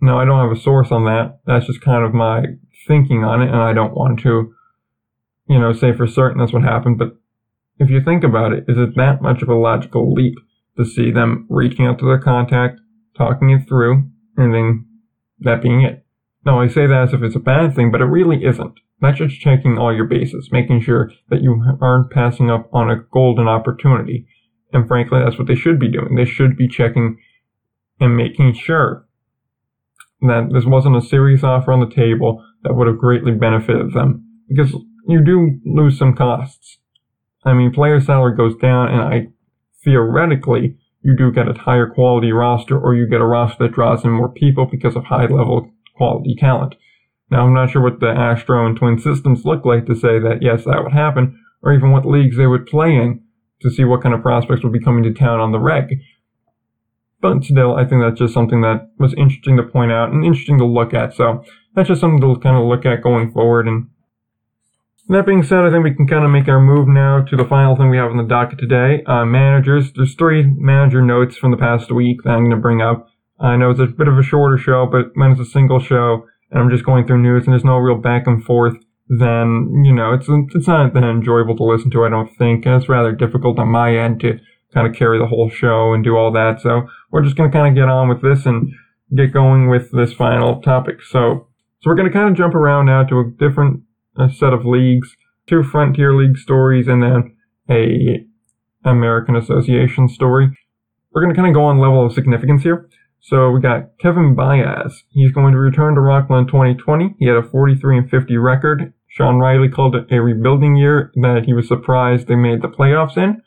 Now, 0.00 0.18
I 0.18 0.24
don't 0.24 0.40
have 0.40 0.56
a 0.56 0.60
source 0.60 0.90
on 0.90 1.04
that. 1.04 1.40
That's 1.46 1.66
just 1.66 1.82
kind 1.82 2.04
of 2.04 2.14
my 2.14 2.42
thinking 2.86 3.22
on 3.22 3.42
it, 3.42 3.48
and 3.48 3.60
I 3.60 3.74
don't 3.74 3.94
want 3.94 4.20
to, 4.20 4.54
you 5.46 5.58
know, 5.58 5.74
say 5.74 5.92
for 5.92 6.06
certain 6.06 6.38
that's 6.38 6.52
what 6.52 6.62
happened. 6.62 6.98
But 6.98 7.16
if 7.80 7.90
you 7.90 8.02
think 8.04 8.22
about 8.22 8.52
it, 8.52 8.64
is 8.68 8.76
it 8.76 8.94
that 8.96 9.22
much 9.22 9.42
of 9.42 9.48
a 9.48 9.54
logical 9.54 10.12
leap 10.12 10.34
to 10.76 10.84
see 10.84 11.10
them 11.10 11.46
reaching 11.48 11.86
out 11.86 11.98
to 11.98 12.04
their 12.04 12.20
contact, 12.20 12.80
talking 13.16 13.50
it 13.50 13.66
through, 13.66 14.04
and 14.36 14.54
then 14.54 14.86
that 15.40 15.62
being 15.62 15.82
it? 15.82 16.04
Now, 16.44 16.60
I 16.60 16.68
say 16.68 16.86
that 16.86 17.08
as 17.08 17.14
if 17.14 17.22
it's 17.22 17.36
a 17.36 17.40
bad 17.40 17.74
thing, 17.74 17.90
but 17.90 18.02
it 18.02 18.04
really 18.04 18.44
isn't. 18.44 18.74
That's 19.00 19.18
just 19.18 19.40
checking 19.40 19.78
all 19.78 19.94
your 19.94 20.04
bases, 20.04 20.50
making 20.52 20.82
sure 20.82 21.10
that 21.30 21.40
you 21.40 21.62
aren't 21.80 22.10
passing 22.10 22.50
up 22.50 22.68
on 22.72 22.90
a 22.90 23.02
golden 23.10 23.48
opportunity. 23.48 24.26
And 24.72 24.86
frankly, 24.86 25.20
that's 25.24 25.38
what 25.38 25.48
they 25.48 25.54
should 25.54 25.80
be 25.80 25.90
doing. 25.90 26.16
They 26.16 26.26
should 26.26 26.56
be 26.56 26.68
checking 26.68 27.18
and 27.98 28.16
making 28.16 28.54
sure 28.54 29.06
that 30.20 30.50
this 30.52 30.66
wasn't 30.66 30.96
a 30.96 31.02
serious 31.02 31.42
offer 31.42 31.72
on 31.72 31.80
the 31.80 31.94
table 31.94 32.44
that 32.62 32.74
would 32.74 32.86
have 32.86 32.98
greatly 32.98 33.32
benefited 33.32 33.94
them. 33.94 34.26
Because 34.48 34.74
you 35.06 35.24
do 35.24 35.60
lose 35.64 35.98
some 35.98 36.14
costs. 36.14 36.78
I 37.44 37.54
mean, 37.54 37.72
player 37.72 38.00
salary 38.00 38.36
goes 38.36 38.56
down, 38.56 38.88
and 38.88 39.00
I 39.00 39.28
theoretically 39.84 40.76
you 41.02 41.16
do 41.16 41.32
get 41.32 41.48
a 41.48 41.54
higher 41.54 41.88
quality 41.88 42.32
roster, 42.32 42.78
or 42.78 42.94
you 42.94 43.08
get 43.08 43.20
a 43.20 43.26
roster 43.26 43.64
that 43.64 43.74
draws 43.74 44.04
in 44.04 44.10
more 44.10 44.28
people 44.28 44.66
because 44.66 44.96
of 44.96 45.04
high 45.04 45.26
level 45.26 45.70
quality 45.96 46.36
talent. 46.38 46.74
Now, 47.30 47.46
I'm 47.46 47.54
not 47.54 47.70
sure 47.70 47.82
what 47.82 48.00
the 48.00 48.10
Astro 48.10 48.66
and 48.66 48.76
Twin 48.76 48.98
systems 48.98 49.44
look 49.44 49.64
like 49.64 49.86
to 49.86 49.94
say 49.94 50.18
that 50.18 50.42
yes, 50.42 50.64
that 50.64 50.82
would 50.82 50.92
happen, 50.92 51.38
or 51.62 51.72
even 51.72 51.92
what 51.92 52.04
leagues 52.04 52.36
they 52.36 52.46
would 52.46 52.66
play 52.66 52.94
in 52.94 53.22
to 53.62 53.70
see 53.70 53.84
what 53.84 54.02
kind 54.02 54.14
of 54.14 54.22
prospects 54.22 54.62
would 54.62 54.72
be 54.72 54.80
coming 54.80 55.04
to 55.04 55.12
town 55.12 55.40
on 55.40 55.52
the 55.52 55.58
reg. 55.58 56.00
But 57.20 57.44
still, 57.44 57.76
I 57.76 57.84
think 57.84 58.02
that's 58.02 58.18
just 58.18 58.34
something 58.34 58.62
that 58.62 58.90
was 58.98 59.14
interesting 59.14 59.56
to 59.58 59.62
point 59.62 59.92
out 59.92 60.10
and 60.10 60.24
interesting 60.24 60.58
to 60.58 60.64
look 60.64 60.94
at. 60.94 61.14
So 61.14 61.44
that's 61.74 61.88
just 61.88 62.00
something 62.00 62.20
to 62.20 62.40
kind 62.40 62.56
of 62.56 62.64
look 62.64 62.86
at 62.86 63.02
going 63.02 63.32
forward. 63.32 63.68
And 63.68 63.88
that 65.14 65.26
being 65.26 65.42
said, 65.42 65.64
I 65.64 65.70
think 65.70 65.84
we 65.84 65.94
can 65.94 66.06
kind 66.06 66.24
of 66.24 66.30
make 66.30 66.48
our 66.48 66.60
move 66.60 66.86
now 66.86 67.22
to 67.22 67.36
the 67.36 67.44
final 67.44 67.74
thing 67.76 67.90
we 67.90 67.96
have 67.96 68.10
on 68.10 68.16
the 68.16 68.22
docket 68.22 68.58
today. 68.58 69.02
Uh, 69.06 69.24
managers. 69.24 69.92
There's 69.92 70.14
three 70.14 70.44
manager 70.44 71.02
notes 71.02 71.36
from 71.36 71.50
the 71.50 71.56
past 71.56 71.90
week 71.90 72.22
that 72.22 72.30
I'm 72.30 72.44
going 72.44 72.50
to 72.50 72.56
bring 72.56 72.80
up. 72.80 73.08
I 73.40 73.56
know 73.56 73.70
it's 73.70 73.80
a 73.80 73.86
bit 73.86 74.08
of 74.08 74.18
a 74.18 74.22
shorter 74.22 74.56
show, 74.58 74.86
but 74.86 75.06
when 75.14 75.32
it's 75.32 75.40
a 75.40 75.44
single 75.44 75.80
show 75.80 76.26
and 76.50 76.60
I'm 76.60 76.70
just 76.70 76.84
going 76.84 77.06
through 77.06 77.22
news 77.22 77.44
and 77.44 77.52
there's 77.52 77.64
no 77.64 77.78
real 77.78 77.96
back 77.96 78.26
and 78.26 78.44
forth, 78.44 78.74
then, 79.08 79.82
you 79.84 79.92
know, 79.92 80.12
it's, 80.12 80.26
it's 80.54 80.68
not 80.68 80.94
that 80.94 81.02
enjoyable 81.02 81.56
to 81.56 81.64
listen 81.64 81.90
to, 81.90 82.04
I 82.04 82.10
don't 82.10 82.32
think. 82.36 82.64
And 82.64 82.76
it's 82.76 82.88
rather 82.88 83.12
difficult 83.12 83.58
on 83.58 83.68
my 83.68 83.96
end 83.96 84.20
to 84.20 84.38
kind 84.72 84.86
of 84.86 84.94
carry 84.94 85.18
the 85.18 85.26
whole 85.26 85.50
show 85.50 85.92
and 85.92 86.04
do 86.04 86.16
all 86.16 86.30
that. 86.32 86.60
So 86.60 86.86
we're 87.10 87.24
just 87.24 87.36
going 87.36 87.50
to 87.50 87.56
kind 87.56 87.66
of 87.66 87.74
get 87.74 87.88
on 87.88 88.08
with 88.08 88.22
this 88.22 88.46
and 88.46 88.70
get 89.16 89.32
going 89.32 89.68
with 89.68 89.90
this 89.90 90.12
final 90.12 90.60
topic. 90.60 91.02
So, 91.02 91.48
so 91.80 91.90
we're 91.90 91.96
going 91.96 92.08
to 92.08 92.12
kind 92.12 92.28
of 92.28 92.36
jump 92.36 92.54
around 92.54 92.86
now 92.86 93.02
to 93.04 93.18
a 93.18 93.30
different 93.38 93.82
uh, 94.16 94.28
set 94.28 94.52
of 94.52 94.64
leagues, 94.64 95.16
two 95.46 95.62
Frontier 95.62 96.14
League 96.14 96.38
stories 96.38 96.88
and 96.88 97.02
then 97.02 97.36
a 97.68 98.24
American 98.84 99.36
Association 99.36 100.08
story. 100.08 100.56
We're 101.12 101.22
going 101.22 101.34
to 101.34 101.40
kind 101.40 101.48
of 101.48 101.54
go 101.54 101.64
on 101.64 101.78
level 101.78 102.06
of 102.06 102.12
significance 102.12 102.62
here. 102.62 102.88
So 103.20 103.50
we 103.50 103.60
got 103.60 103.98
Kevin 103.98 104.34
Baez. 104.34 105.04
He's 105.10 105.32
going 105.32 105.52
to 105.52 105.58
return 105.58 105.94
to 105.94 106.00
Rockland 106.00 106.48
2020. 106.48 107.16
He 107.18 107.26
had 107.26 107.36
a 107.36 107.42
43 107.42 107.98
and 107.98 108.10
50 108.10 108.36
record. 108.38 108.94
Sean 109.08 109.38
Riley 109.38 109.68
called 109.68 109.94
it 109.94 110.10
a 110.10 110.22
rebuilding 110.22 110.76
year 110.76 111.12
that 111.16 111.42
he 111.44 111.52
was 111.52 111.68
surprised 111.68 112.28
they 112.28 112.36
made 112.36 112.62
the 112.62 112.68
playoffs 112.68 113.16
in. 113.16 113.42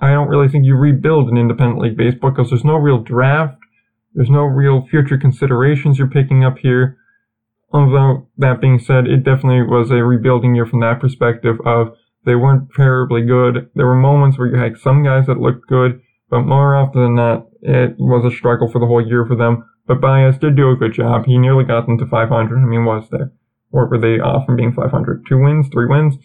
I 0.00 0.10
don't 0.10 0.28
really 0.28 0.48
think 0.48 0.64
you 0.64 0.74
rebuild 0.74 1.28
an 1.28 1.38
independent 1.38 1.80
league 1.80 1.96
baseball 1.96 2.30
because 2.30 2.50
there's 2.50 2.64
no 2.64 2.76
real 2.76 2.98
draft. 2.98 3.58
There's 4.14 4.30
no 4.30 4.42
real 4.42 4.86
future 4.86 5.18
considerations 5.18 5.98
you're 5.98 6.08
picking 6.08 6.44
up 6.44 6.58
here. 6.58 6.98
Although, 7.76 8.26
that 8.38 8.62
being 8.62 8.78
said, 8.78 9.06
it 9.06 9.22
definitely 9.22 9.60
was 9.60 9.90
a 9.90 10.02
rebuilding 10.02 10.54
year 10.54 10.64
from 10.64 10.80
that 10.80 10.98
perspective 10.98 11.56
of 11.66 11.94
they 12.24 12.34
weren't 12.34 12.72
terribly 12.74 13.20
good. 13.20 13.68
There 13.74 13.84
were 13.84 13.94
moments 13.94 14.38
where 14.38 14.48
you 14.48 14.56
had 14.56 14.78
some 14.78 15.04
guys 15.04 15.26
that 15.26 15.40
looked 15.40 15.68
good, 15.68 16.00
but 16.30 16.40
more 16.40 16.74
often 16.74 17.02
than 17.02 17.14
not, 17.16 17.48
it 17.60 17.96
was 17.98 18.24
a 18.24 18.34
struggle 18.34 18.70
for 18.70 18.78
the 18.78 18.86
whole 18.86 19.06
year 19.06 19.26
for 19.26 19.36
them. 19.36 19.68
But 19.86 20.00
Baez 20.00 20.38
did 20.38 20.56
do 20.56 20.70
a 20.70 20.76
good 20.76 20.94
job. 20.94 21.26
He 21.26 21.36
nearly 21.36 21.64
got 21.64 21.84
them 21.84 21.98
to 21.98 22.06
500. 22.06 22.56
I 22.56 22.64
mean, 22.64 22.86
was 22.86 23.10
there? 23.10 23.30
Or 23.72 23.86
were 23.90 24.00
they 24.00 24.20
off 24.20 24.46
from 24.46 24.56
being 24.56 24.72
500? 24.72 25.26
Two 25.28 25.38
wins? 25.38 25.68
Three 25.70 25.86
wins? 25.86 26.16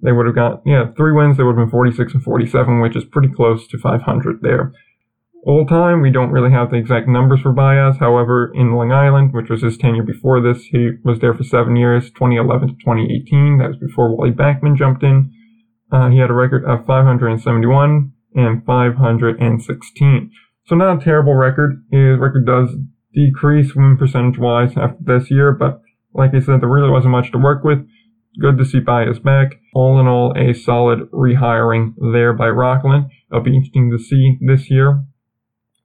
They 0.00 0.12
would 0.12 0.24
have 0.24 0.34
got, 0.34 0.62
yeah, 0.64 0.90
three 0.96 1.12
wins. 1.12 1.36
They 1.36 1.42
would 1.42 1.58
have 1.58 1.66
been 1.66 1.70
46 1.70 2.14
and 2.14 2.22
47, 2.22 2.80
which 2.80 2.96
is 2.96 3.04
pretty 3.04 3.28
close 3.28 3.68
to 3.68 3.78
500 3.78 4.40
there. 4.40 4.72
All 5.44 5.64
time, 5.64 6.02
we 6.02 6.10
don't 6.10 6.32
really 6.32 6.50
have 6.50 6.70
the 6.70 6.76
exact 6.76 7.06
numbers 7.08 7.40
for 7.40 7.52
Baez. 7.52 7.98
However, 7.98 8.50
in 8.54 8.74
Long 8.74 8.90
Island, 8.90 9.32
which 9.32 9.48
was 9.48 9.62
his 9.62 9.78
tenure 9.78 10.02
before 10.02 10.40
this, 10.40 10.64
he 10.64 10.90
was 11.04 11.20
there 11.20 11.32
for 11.32 11.44
seven 11.44 11.76
years, 11.76 12.10
2011 12.10 12.68
to 12.68 12.74
2018. 12.74 13.58
That 13.58 13.68
was 13.68 13.76
before 13.76 14.14
Wally 14.14 14.32
Backman 14.32 14.76
jumped 14.76 15.04
in. 15.04 15.32
Uh, 15.92 16.10
he 16.10 16.18
had 16.18 16.30
a 16.30 16.34
record 16.34 16.64
of 16.64 16.84
571 16.86 18.12
and 18.34 18.66
516. 18.66 20.30
So 20.66 20.74
not 20.74 21.00
a 21.00 21.04
terrible 21.04 21.34
record. 21.34 21.84
His 21.92 22.18
record 22.18 22.44
does 22.44 22.70
decrease 23.14 23.74
win 23.74 23.96
percentage 23.96 24.38
wise 24.38 24.76
after 24.76 24.98
this 25.00 25.30
year, 25.30 25.52
but 25.52 25.80
like 26.12 26.34
I 26.34 26.40
said, 26.40 26.60
there 26.60 26.68
really 26.68 26.90
wasn't 26.90 27.12
much 27.12 27.30
to 27.32 27.38
work 27.38 27.62
with. 27.62 27.78
Good 28.40 28.58
to 28.58 28.64
see 28.64 28.80
Baez 28.80 29.20
back. 29.20 29.60
All 29.72 30.00
in 30.00 30.06
all, 30.06 30.34
a 30.36 30.52
solid 30.52 31.10
rehiring 31.12 31.94
there 32.12 32.32
by 32.32 32.48
Rockland. 32.48 33.06
It'll 33.30 33.42
be 33.42 33.56
interesting 33.56 33.90
to 33.92 34.02
see 34.02 34.36
this 34.40 34.68
year 34.68 35.04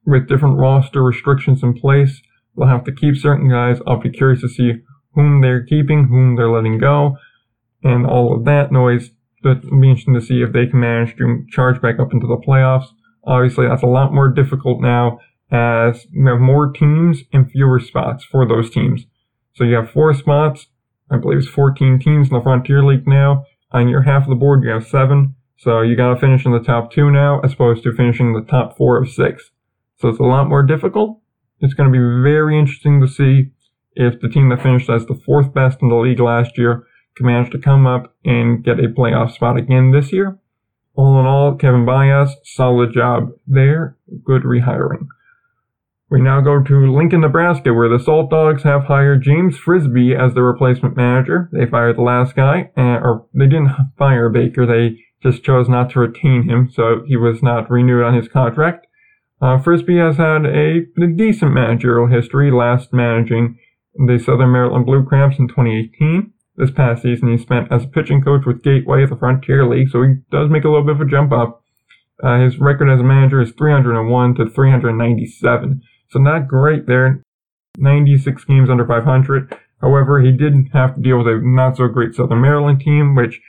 with 0.05 0.27
different 0.27 0.57
roster 0.57 1.03
restrictions 1.03 1.63
in 1.63 1.73
place. 1.73 2.21
They'll 2.55 2.67
have 2.67 2.83
to 2.85 2.91
keep 2.91 3.15
certain 3.17 3.49
guys. 3.49 3.79
I'll 3.87 3.99
be 3.99 4.09
curious 4.09 4.41
to 4.41 4.49
see 4.49 4.73
whom 5.13 5.41
they're 5.41 5.63
keeping, 5.63 6.05
whom 6.05 6.35
they're 6.35 6.51
letting 6.51 6.77
go, 6.77 7.17
and 7.83 8.05
all 8.05 8.35
of 8.35 8.45
that 8.45 8.71
noise. 8.71 9.11
But 9.41 9.57
it'll 9.57 9.79
be 9.79 9.89
interesting 9.89 10.13
to 10.15 10.21
see 10.21 10.41
if 10.41 10.53
they 10.53 10.67
can 10.67 10.79
manage 10.79 11.17
to 11.17 11.45
charge 11.49 11.81
back 11.81 11.99
up 11.99 12.13
into 12.13 12.27
the 12.27 12.37
playoffs. 12.37 12.87
Obviously, 13.25 13.67
that's 13.67 13.83
a 13.83 13.87
lot 13.87 14.13
more 14.13 14.29
difficult 14.29 14.81
now 14.81 15.19
as 15.51 16.07
you 16.11 16.25
have 16.27 16.39
more 16.39 16.71
teams 16.71 17.23
and 17.31 17.49
fewer 17.49 17.79
spots 17.79 18.23
for 18.23 18.47
those 18.47 18.69
teams. 18.69 19.05
So 19.53 19.63
you 19.63 19.75
have 19.75 19.91
four 19.91 20.13
spots. 20.13 20.67
I 21.11 21.17
believe 21.17 21.39
it's 21.39 21.47
14 21.47 21.99
teams 21.99 22.29
in 22.29 22.33
the 22.33 22.41
Frontier 22.41 22.83
League 22.83 23.07
now. 23.07 23.45
On 23.71 23.87
your 23.87 24.01
half 24.01 24.23
of 24.23 24.29
the 24.29 24.35
board, 24.35 24.63
you 24.63 24.69
have 24.69 24.87
seven. 24.87 25.35
So 25.57 25.81
you 25.81 25.95
gotta 25.95 26.19
finish 26.19 26.45
in 26.45 26.51
the 26.51 26.59
top 26.59 26.91
two 26.91 27.11
now, 27.11 27.39
as 27.41 27.53
opposed 27.53 27.83
to 27.83 27.93
finishing 27.93 28.33
the 28.33 28.41
top 28.41 28.75
four 28.75 29.01
of 29.01 29.09
six. 29.09 29.51
So 29.97 30.09
it's 30.09 30.19
a 30.19 30.23
lot 30.23 30.49
more 30.49 30.63
difficult. 30.63 31.19
It's 31.59 31.73
gonna 31.73 31.89
be 31.89 31.97
very 31.97 32.57
interesting 32.57 33.01
to 33.01 33.07
see 33.07 33.51
if 33.95 34.19
the 34.19 34.29
team 34.29 34.49
that 34.49 34.61
finished 34.61 34.89
as 34.89 35.05
the 35.05 35.19
fourth 35.25 35.53
best 35.53 35.81
in 35.81 35.89
the 35.89 35.95
league 35.95 36.19
last 36.19 36.57
year 36.57 36.85
can 37.15 37.25
manage 37.25 37.51
to 37.51 37.59
come 37.59 37.85
up 37.85 38.15
and 38.25 38.63
get 38.63 38.79
a 38.79 38.87
playoff 38.87 39.33
spot 39.33 39.57
again 39.57 39.91
this 39.91 40.11
year. 40.11 40.39
All 40.95 41.19
in 41.19 41.25
all, 41.25 41.55
Kevin 41.55 41.85
Baez, 41.85 42.35
solid 42.43 42.93
job 42.93 43.29
there. 43.47 43.97
Good 44.23 44.43
rehiring. 44.43 45.07
We 46.09 46.21
now 46.21 46.41
go 46.41 46.61
to 46.61 46.95
Lincoln, 46.95 47.21
Nebraska, 47.21 47.73
where 47.73 47.89
the 47.89 48.03
Salt 48.03 48.29
Dogs 48.29 48.61
have 48.61 48.83
hired 48.83 49.23
James 49.23 49.57
Frisbie 49.57 50.13
as 50.15 50.35
the 50.35 50.43
replacement 50.43 50.95
manager. 50.95 51.49
They 51.51 51.65
fired 51.65 51.97
the 51.97 52.03
last 52.03 52.35
guy, 52.35 52.69
uh, 52.77 52.99
or 53.01 53.25
they 53.33 53.45
didn't 53.45 53.71
fire 53.97 54.29
Baker. 54.29 54.67
They 54.67 54.99
just 55.23 55.43
chose 55.43 55.67
not 55.67 55.89
to 55.91 55.99
retain 55.99 56.47
him, 56.47 56.69
so 56.71 57.01
he 57.07 57.17
was 57.17 57.41
not 57.41 57.71
renewed 57.71 58.03
on 58.03 58.13
his 58.13 58.27
contract. 58.27 58.85
Uh, 59.43 59.57
Frisbie 59.57 59.97
has 59.97 60.15
had 60.15 60.45
a, 60.45 60.87
a, 61.03 61.07
decent 61.17 61.51
managerial 61.51 62.07
history, 62.07 62.49
last 62.49 62.93
managing 62.93 63.59
the 63.93 64.17
Southern 64.17 64.53
Maryland 64.53 64.85
Blue 64.85 65.03
Crabs 65.03 65.37
in 65.37 65.49
2018. 65.49 66.31
This 66.55 66.71
past 66.71 67.01
season, 67.01 67.29
he 67.29 67.37
spent 67.37 67.69
as 67.69 67.83
a 67.83 67.89
pitching 67.89 68.21
coach 68.23 68.45
with 68.45 68.63
Gateway 68.63 69.03
at 69.03 69.09
the 69.09 69.17
Frontier 69.17 69.67
League, 69.67 69.89
so 69.89 70.01
he 70.01 70.13
does 70.31 70.49
make 70.49 70.63
a 70.63 70.69
little 70.69 70.85
bit 70.85 70.95
of 70.95 71.01
a 71.01 71.11
jump 71.11 71.33
up. 71.33 71.61
Uh, 72.23 72.39
his 72.39 72.57
record 72.57 72.89
as 72.89 73.01
a 73.01 73.03
manager 73.03 73.41
is 73.41 73.51
301 73.51 74.35
to 74.35 74.49
397. 74.49 75.81
So 76.09 76.19
not 76.19 76.47
great 76.47 76.87
there. 76.87 77.21
96 77.77 78.45
games 78.45 78.69
under 78.69 78.87
500. 78.87 79.57
However, 79.81 80.21
he 80.21 80.31
did 80.31 80.53
have 80.71 80.95
to 80.95 81.01
deal 81.01 81.17
with 81.17 81.27
a 81.27 81.41
not 81.43 81.75
so 81.75 81.89
great 81.89 82.15
Southern 82.15 82.39
Maryland 82.39 82.79
team, 82.79 83.13
which 83.13 83.41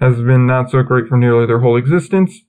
has 0.00 0.16
been 0.16 0.46
not 0.46 0.70
so 0.70 0.82
great 0.82 1.08
for 1.08 1.18
nearly 1.18 1.44
their 1.44 1.60
whole 1.60 1.76
existence, 1.76 2.40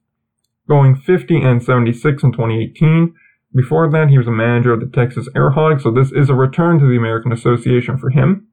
going 0.67 0.95
50 0.95 1.41
and 1.41 1.63
76 1.63 2.23
in 2.23 2.31
2018. 2.31 3.13
Before 3.55 3.89
that, 3.91 4.09
he 4.09 4.17
was 4.17 4.27
a 4.27 4.31
manager 4.31 4.73
of 4.73 4.79
the 4.79 4.87
Texas 4.87 5.29
Airhogs, 5.35 5.81
so 5.81 5.91
this 5.91 6.11
is 6.11 6.29
a 6.29 6.33
return 6.33 6.79
to 6.79 6.87
the 6.87 6.97
American 6.97 7.31
Association 7.31 7.97
for 7.97 8.09
him. 8.09 8.47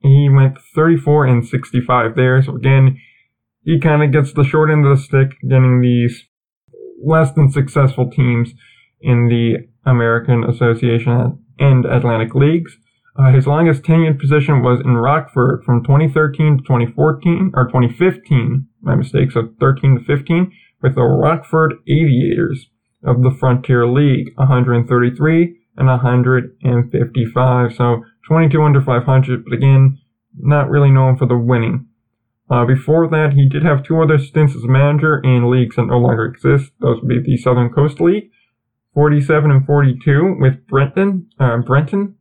He 0.00 0.28
went 0.30 0.58
34 0.74 1.26
and 1.26 1.46
65 1.46 2.14
there, 2.14 2.42
so 2.42 2.56
again, 2.56 2.98
he 3.62 3.80
kind 3.80 4.02
of 4.02 4.12
gets 4.12 4.32
the 4.32 4.44
short 4.44 4.70
end 4.70 4.86
of 4.86 4.96
the 4.96 5.02
stick, 5.02 5.40
getting 5.42 5.80
these 5.80 6.24
less 7.02 7.32
than 7.32 7.50
successful 7.50 8.10
teams 8.10 8.52
in 9.00 9.28
the 9.28 9.66
American 9.88 10.44
Association 10.44 11.38
and 11.58 11.84
Atlantic 11.86 12.34
Leagues. 12.34 12.76
Uh, 13.18 13.32
his 13.32 13.46
longest 13.46 13.82
tenured 13.82 14.20
position 14.20 14.62
was 14.62 14.80
in 14.80 14.96
Rockford 14.96 15.64
from 15.64 15.82
2013 15.82 16.58
to 16.58 16.62
2014, 16.64 17.52
or 17.54 17.64
2015, 17.66 18.68
my 18.82 18.94
mistake, 18.94 19.32
so 19.32 19.48
13 19.58 19.98
to 19.98 20.04
15, 20.04 20.52
with 20.82 20.94
the 20.94 21.02
Rockford 21.02 21.74
Aviators 21.88 22.68
of 23.02 23.22
the 23.22 23.30
Frontier 23.30 23.86
League, 23.86 24.32
133 24.36 25.56
and 25.76 25.86
155. 25.88 27.74
So 27.74 28.04
22 28.28 28.62
under 28.62 28.80
500, 28.80 29.44
but 29.44 29.52
again, 29.52 29.98
not 30.38 30.68
really 30.68 30.90
known 30.90 31.16
for 31.16 31.26
the 31.26 31.38
winning. 31.38 31.86
Uh, 32.48 32.64
before 32.64 33.08
that, 33.08 33.32
he 33.34 33.48
did 33.48 33.64
have 33.64 33.82
two 33.82 34.00
other 34.00 34.18
stints 34.18 34.54
as 34.54 34.62
manager 34.64 35.18
in 35.18 35.50
leagues 35.50 35.76
that 35.76 35.86
no 35.86 35.98
longer 35.98 36.26
exist. 36.26 36.72
Those 36.80 37.00
would 37.00 37.08
be 37.08 37.20
the 37.20 37.36
Southern 37.36 37.70
Coast 37.70 38.00
League 38.00 38.30
47 38.94 39.50
and 39.50 39.66
42 39.66 40.36
with 40.40 40.66
Bradenton, 40.66 41.26
uh, 41.38 41.58
Bradenton. 41.58 42.14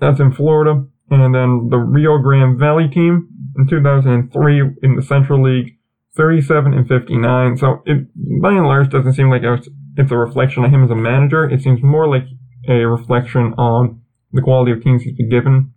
That's 0.00 0.18
in 0.20 0.32
Florida. 0.32 0.84
And 1.10 1.34
then 1.34 1.68
the 1.70 1.76
Rio 1.78 2.18
Grande 2.18 2.58
Valley 2.58 2.88
team 2.88 3.28
in 3.56 3.68
2003 3.68 4.62
in 4.82 4.96
the 4.96 5.02
Central 5.02 5.42
League, 5.42 5.73
37 6.16 6.72
and 6.72 6.88
59. 6.88 7.56
So 7.56 7.82
it, 7.86 8.08
by 8.40 8.52
and 8.52 8.66
large, 8.66 8.90
doesn't 8.90 9.14
seem 9.14 9.30
like 9.30 9.42
it's 9.44 10.12
a 10.12 10.16
reflection 10.16 10.64
of 10.64 10.70
him 10.70 10.84
as 10.84 10.90
a 10.90 10.96
manager. 10.96 11.48
It 11.48 11.62
seems 11.62 11.82
more 11.82 12.08
like 12.08 12.24
a 12.68 12.86
reflection 12.86 13.54
on 13.58 14.00
the 14.32 14.42
quality 14.42 14.72
of 14.72 14.82
teams 14.82 15.02
he's 15.02 15.16
been 15.16 15.30
given. 15.30 15.72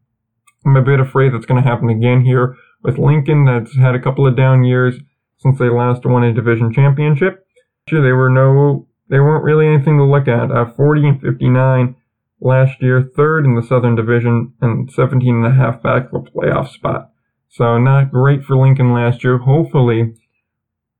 I'm 0.65 0.75
a 0.75 0.81
bit 0.81 0.99
afraid 0.99 1.33
that's 1.33 1.45
going 1.45 1.61
to 1.61 1.67
happen 1.67 1.89
again 1.89 2.23
here 2.25 2.55
with 2.83 2.97
Lincoln 2.97 3.45
that's 3.45 3.75
had 3.77 3.95
a 3.95 4.01
couple 4.01 4.27
of 4.27 4.35
down 4.35 4.63
years 4.63 4.95
since 5.37 5.59
they 5.59 5.69
last 5.69 6.05
won 6.05 6.23
a 6.23 6.33
division 6.33 6.73
championship. 6.73 7.45
Sure, 7.87 8.01
they 8.01 8.11
were 8.11 8.29
no 8.29 8.87
they 9.09 9.19
weren't 9.19 9.43
really 9.43 9.67
anything 9.67 9.97
to 9.97 10.03
look 10.03 10.27
at. 10.27 10.51
Uh, 10.51 10.65
40 10.65 11.07
and 11.07 11.21
59 11.21 11.95
last 12.41 12.81
year, 12.81 13.09
third 13.15 13.45
in 13.45 13.55
the 13.55 13.63
Southern 13.63 13.95
Division, 13.95 14.53
and 14.61 14.91
17 14.91 15.35
and 15.35 15.45
a 15.45 15.51
half 15.51 15.81
back 15.81 16.09
for 16.09 16.19
a 16.19 16.21
playoff 16.23 16.69
spot. 16.69 17.11
So 17.49 17.77
not 17.77 18.11
great 18.11 18.43
for 18.43 18.57
Lincoln 18.57 18.93
last 18.93 19.23
year. 19.23 19.37
Hopefully, 19.37 20.13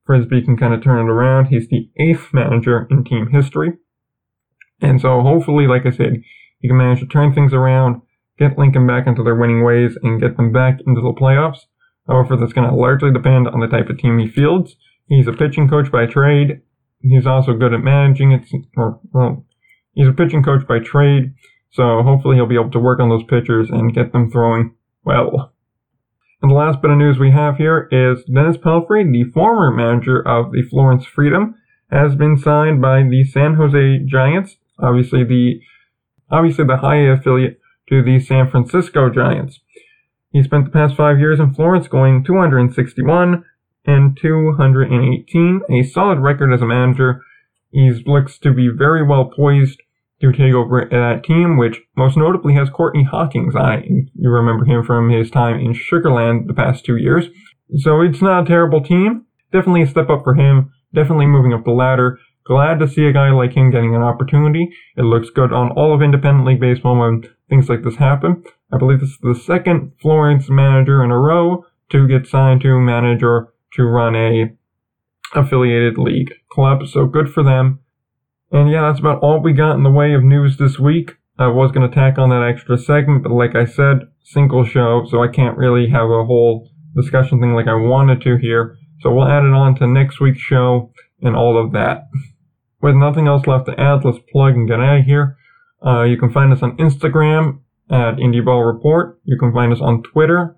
Frisbie 0.08 0.42
can 0.42 0.58
kind 0.58 0.74
of 0.74 0.82
turn 0.82 1.06
it 1.06 1.12
around. 1.12 1.48
He's 1.48 1.68
the 1.68 1.90
eighth 1.98 2.34
manager 2.34 2.88
in 2.90 3.04
team 3.04 3.28
history. 3.32 3.74
And 4.82 5.00
so 5.00 5.22
hopefully, 5.22 5.68
like 5.68 5.86
I 5.86 5.92
said, 5.92 6.24
he 6.60 6.68
can 6.68 6.78
manage 6.78 7.02
to 7.02 7.06
turn 7.06 7.34
things 7.34 7.54
around, 7.54 8.02
get 8.40 8.58
Lincoln 8.58 8.88
back 8.88 9.06
into 9.06 9.24
their 9.24 9.36
winning 9.36 9.64
ways, 9.64 9.98
and 10.02 10.20
get 10.20 10.38
them 10.38 10.52
back 10.52 10.80
into 10.88 11.02
the 11.02 11.14
playoffs. 11.20 11.66
However, 12.08 12.38
that's 12.38 12.54
going 12.54 12.70
to 12.70 12.76
largely 12.76 13.12
depend 13.12 13.48
on 13.48 13.60
the 13.60 13.68
type 13.68 13.90
of 13.90 14.00
team 14.00 14.18
he 14.18 14.28
fields. 14.28 14.76
He's 15.08 15.28
a 15.28 15.34
pitching 15.34 15.70
coach 15.70 15.92
by 15.92 16.06
trade, 16.06 16.62
He's 17.02 17.28
also 17.28 17.54
good 17.54 17.74
at 17.74 17.84
managing 17.84 18.32
it, 18.32 18.48
or, 18.76 19.00
well, 19.12 19.46
he's 19.94 20.08
a 20.08 20.14
pitching 20.14 20.44
coach 20.44 20.68
by 20.68 20.80
trade, 20.80 21.34
so 21.70 22.02
hopefully 22.02 22.36
he'll 22.36 22.48
be 22.48 22.56
able 22.56 22.72
to 22.72 22.80
work 22.80 23.00
on 23.00 23.10
those 23.10 23.24
pitchers 23.24 23.70
and 23.70 23.94
get 23.94 24.12
them 24.12 24.32
throwing 24.32 24.74
well. 25.04 25.54
And 26.42 26.52
the 26.52 26.56
last 26.56 26.82
bit 26.82 26.92
of 26.92 26.98
news 26.98 27.18
we 27.18 27.32
have 27.32 27.58
here 27.58 27.88
is 27.92 28.24
Dennis 28.26 28.58
Pelfrey, 28.58 29.04
the 29.12 29.32
former 29.34 29.72
manager 29.72 30.22
of 30.22 30.52
the 30.52 30.62
Florence 30.70 31.06
Freedom, 31.06 31.56
has 31.90 32.16
been 32.16 32.38
signed 32.38 32.82
by 32.82 33.02
the 33.02 33.24
San 33.24 33.56
Jose 33.56 34.06
Giants, 34.06 34.58
obviously 34.80 35.24
the 35.24 35.60
obviously 36.30 36.66
the 36.66 36.78
high 36.78 36.98
affiliate 36.98 37.60
to 37.90 38.04
the 38.04 38.20
San 38.20 38.50
Francisco 38.50 39.10
Giants. 39.10 39.60
He 40.32 40.44
spent 40.44 40.66
the 40.66 40.72
past 40.72 40.96
five 40.96 41.20
years 41.20 41.40
in 41.40 41.54
Florence, 41.54 41.88
going 41.88 42.24
261 42.24 43.44
and 43.86 44.18
218. 44.22 45.62
A 45.70 45.84
solid 45.84 46.20
record 46.20 46.54
as 46.54 46.62
a 46.62 46.66
manager. 46.66 47.24
He 47.72 47.90
looks 48.06 48.38
to 48.40 48.54
be 48.54 48.70
very 48.76 49.08
well 49.08 49.32
poised 49.36 49.82
to 50.22 50.32
take 50.32 50.54
over 50.54 50.88
that 50.90 51.24
team, 51.24 51.58
which 51.58 51.80
most 51.96 52.18
notably 52.18 52.54
has 52.56 52.70
Courtney 52.70 53.04
Hawkins 53.04 53.54
it. 53.56 53.86
You 54.16 54.30
remember 54.30 54.66
him 54.66 54.84
from 54.84 55.10
his 55.10 55.30
time 55.30 55.60
in 55.60 55.74
Sugarland 55.74 56.48
the 56.48 56.54
past 56.54 56.86
two 56.86 56.98
years. 56.98 57.26
So 57.78 58.02
it's 58.02 58.22
not 58.22 58.44
a 58.44 58.48
terrible 58.48 58.82
team. 58.82 59.26
Definitely 59.52 59.84
a 59.84 59.88
step 59.88 60.10
up 60.10 60.24
for 60.24 60.34
him. 60.34 60.72
Definitely 60.94 61.28
moving 61.28 61.54
up 61.54 61.66
the 61.66 61.72
ladder. 61.72 62.20
Glad 62.46 62.80
to 62.80 62.88
see 62.88 63.06
a 63.06 63.14
guy 63.14 63.30
like 63.30 63.54
him 63.54 63.72
getting 63.72 63.94
an 63.94 64.02
opportunity. 64.02 64.70
It 64.96 65.02
looks 65.02 65.30
good 65.30 65.52
on 65.52 65.72
all 65.72 65.94
of 65.94 66.02
independent 66.02 66.48
league 66.48 66.62
baseball 66.62 66.98
when 66.98 67.24
things 67.50 67.70
like 67.70 67.84
this 67.84 67.98
happen. 67.98 68.44
I 68.72 68.78
believe 68.78 69.02
this 69.02 69.10
is 69.10 69.20
the 69.22 69.36
second 69.36 69.92
Florence 70.02 70.50
manager 70.50 71.04
in 71.04 71.12
a 71.12 71.20
row 71.20 71.66
to 71.92 72.08
get 72.08 72.26
signed 72.26 72.62
to 72.62 72.80
manage 72.80 73.22
or 73.22 73.54
to 73.74 73.84
run 73.84 74.16
a 74.16 74.56
affiliated 75.36 75.98
league 75.98 76.34
club. 76.50 76.88
So 76.88 77.06
good 77.06 77.30
for 77.30 77.44
them. 77.44 77.80
And 78.52 78.70
yeah, 78.72 78.82
that's 78.82 79.00
about 79.00 79.20
all 79.22 79.42
we 79.42 79.54
got 79.54 79.76
in 79.76 79.84
the 79.84 79.92
way 79.92 80.14
of 80.14 80.24
news 80.24 80.58
this 80.58 80.80
week. 80.80 81.16
I 81.40 81.48
was 81.48 81.72
going 81.72 81.90
to 81.90 81.94
tack 81.94 82.18
on 82.18 82.30
that 82.30 82.44
extra 82.44 82.78
segment, 82.78 83.24
but 83.24 83.32
like 83.32 83.56
I 83.56 83.66
said, 83.66 84.08
single 84.24 84.66
show, 84.66 85.06
so 85.10 85.22
I 85.22 85.28
can't 85.28 85.58
really 85.58 85.90
have 85.90 86.10
a 86.10 86.26
whole 86.26 86.70
discussion 86.96 87.40
thing 87.40 87.54
like 87.54 87.68
I 87.68 87.76
wanted 87.76 88.22
to 88.22 88.38
here. 88.38 88.78
So 89.02 89.14
we'll 89.14 89.28
add 89.28 89.44
it 89.44 89.54
on 89.54 89.76
to 89.76 89.88
next 89.88 90.20
week's 90.20 90.42
show 90.42 90.92
and 91.22 91.36
all 91.36 91.64
of 91.64 91.74
that. 91.74 92.08
With 92.82 92.96
nothing 92.96 93.28
else 93.28 93.46
left 93.46 93.68
to 93.68 93.80
add, 93.80 94.04
let's 94.04 94.20
plug 94.32 94.56
and 94.56 94.68
get 94.68 94.80
out 94.80 95.00
of 95.00 95.06
here. 95.06 95.38
Uh, 95.86 96.04
you 96.04 96.18
can 96.18 96.32
find 96.32 96.52
us 96.52 96.64
on 96.64 96.78
Instagram 96.78 97.60
at 97.90 98.16
IndieBall 98.16 98.74
Report. 98.74 99.20
You 99.24 99.38
can 99.38 99.54
find 99.54 99.72
us 99.72 99.82
on 99.82 100.04
Twitter 100.04 100.56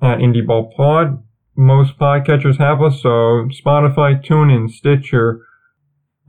at 0.00 0.18
IndieBallPod. 0.18 1.22
Most 1.56 1.98
podcatchers 1.98 2.58
have 2.58 2.80
us, 2.80 3.02
so 3.02 3.48
Spotify, 3.50 4.24
TuneIn, 4.24 4.70
Stitcher, 4.70 5.40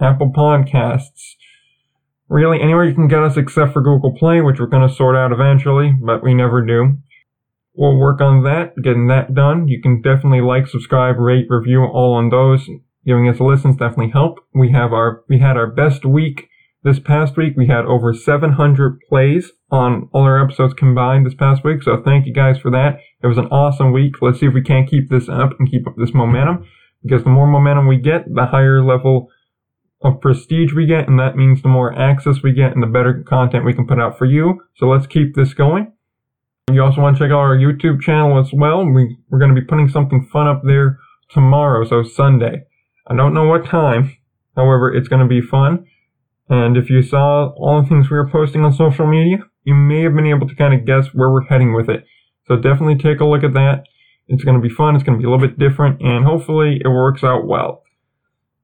Apple 0.01 0.31
Podcasts. 0.35 1.35
Really, 2.27 2.61
anywhere 2.61 2.85
you 2.85 2.95
can 2.95 3.07
get 3.07 3.23
us 3.23 3.37
except 3.37 3.73
for 3.73 3.81
Google 3.81 4.15
Play, 4.17 4.41
which 4.41 4.59
we're 4.59 4.67
going 4.67 4.87
to 4.87 4.93
sort 4.93 5.15
out 5.15 5.31
eventually, 5.31 5.93
but 6.01 6.23
we 6.23 6.33
never 6.33 6.65
do. 6.65 6.97
We'll 7.73 7.97
work 7.97 8.21
on 8.21 8.43
that, 8.43 8.73
getting 8.83 9.07
that 9.07 9.33
done. 9.33 9.67
You 9.67 9.81
can 9.81 10.01
definitely 10.01 10.41
like, 10.41 10.67
subscribe, 10.67 11.17
rate, 11.17 11.45
review, 11.49 11.83
all 11.83 12.13
on 12.13 12.29
those. 12.29 12.67
Giving 13.05 13.27
us 13.27 13.39
a 13.39 13.43
listen 13.43 13.71
definitely 13.71 14.11
help. 14.11 14.39
We 14.53 14.71
have 14.71 14.93
our, 14.93 15.23
we 15.27 15.39
had 15.39 15.57
our 15.57 15.67
best 15.67 16.05
week 16.05 16.49
this 16.83 16.99
past 16.99 17.37
week. 17.37 17.53
We 17.55 17.67
had 17.67 17.85
over 17.85 18.13
700 18.13 18.99
plays 19.09 19.51
on 19.69 20.09
all 20.13 20.23
our 20.23 20.43
episodes 20.43 20.73
combined 20.73 21.25
this 21.25 21.33
past 21.33 21.63
week. 21.63 21.83
So 21.83 22.01
thank 22.03 22.25
you 22.25 22.33
guys 22.33 22.59
for 22.59 22.71
that. 22.71 22.99
It 23.23 23.27
was 23.27 23.37
an 23.37 23.47
awesome 23.47 23.91
week. 23.91 24.21
Let's 24.21 24.39
see 24.39 24.47
if 24.47 24.53
we 24.53 24.61
can't 24.61 24.89
keep 24.89 25.09
this 25.09 25.29
up 25.29 25.51
and 25.59 25.69
keep 25.69 25.87
up 25.87 25.95
this 25.97 26.13
momentum 26.13 26.65
because 27.03 27.23
the 27.23 27.29
more 27.29 27.47
momentum 27.47 27.87
we 27.87 27.97
get, 27.97 28.25
the 28.33 28.47
higher 28.47 28.83
level 28.83 29.29
of 30.03 30.19
prestige 30.21 30.73
we 30.73 30.85
get, 30.85 31.07
and 31.07 31.19
that 31.19 31.35
means 31.35 31.61
the 31.61 31.69
more 31.69 31.93
access 31.97 32.41
we 32.43 32.53
get 32.53 32.73
and 32.73 32.81
the 32.81 32.87
better 32.87 33.23
content 33.27 33.65
we 33.65 33.73
can 33.73 33.87
put 33.87 33.99
out 33.99 34.17
for 34.17 34.25
you. 34.25 34.61
So 34.77 34.87
let's 34.87 35.07
keep 35.07 35.35
this 35.35 35.53
going. 35.53 35.91
You 36.71 36.83
also 36.83 37.01
want 37.01 37.17
to 37.17 37.23
check 37.23 37.31
out 37.31 37.39
our 37.39 37.57
YouTube 37.57 38.01
channel 38.01 38.39
as 38.39 38.51
well. 38.53 38.85
We, 38.85 39.17
we're 39.29 39.39
going 39.39 39.53
to 39.53 39.59
be 39.59 39.65
putting 39.65 39.89
something 39.89 40.27
fun 40.31 40.47
up 40.47 40.61
there 40.63 40.99
tomorrow, 41.29 41.85
so 41.85 42.03
Sunday. 42.03 42.63
I 43.07 43.15
don't 43.15 43.33
know 43.33 43.45
what 43.45 43.65
time. 43.65 44.15
However, 44.55 44.93
it's 44.93 45.07
going 45.07 45.21
to 45.21 45.27
be 45.27 45.41
fun. 45.41 45.85
And 46.49 46.77
if 46.77 46.89
you 46.89 47.01
saw 47.01 47.53
all 47.57 47.81
the 47.81 47.87
things 47.87 48.09
we 48.09 48.17
were 48.17 48.29
posting 48.29 48.63
on 48.65 48.73
social 48.73 49.07
media, 49.07 49.37
you 49.63 49.73
may 49.73 50.01
have 50.03 50.15
been 50.15 50.27
able 50.27 50.47
to 50.47 50.55
kind 50.55 50.73
of 50.73 50.85
guess 50.85 51.13
where 51.13 51.31
we're 51.31 51.45
heading 51.45 51.73
with 51.73 51.89
it. 51.89 52.05
So 52.47 52.55
definitely 52.55 52.97
take 52.97 53.19
a 53.19 53.25
look 53.25 53.43
at 53.43 53.53
that. 53.53 53.83
It's 54.27 54.43
going 54.43 54.59
to 54.59 54.67
be 54.67 54.73
fun. 54.73 54.95
It's 54.95 55.03
going 55.03 55.17
to 55.17 55.21
be 55.21 55.27
a 55.27 55.31
little 55.31 55.47
bit 55.47 55.59
different 55.59 56.01
and 56.01 56.25
hopefully 56.25 56.81
it 56.83 56.87
works 56.87 57.23
out 57.23 57.47
well. 57.47 57.83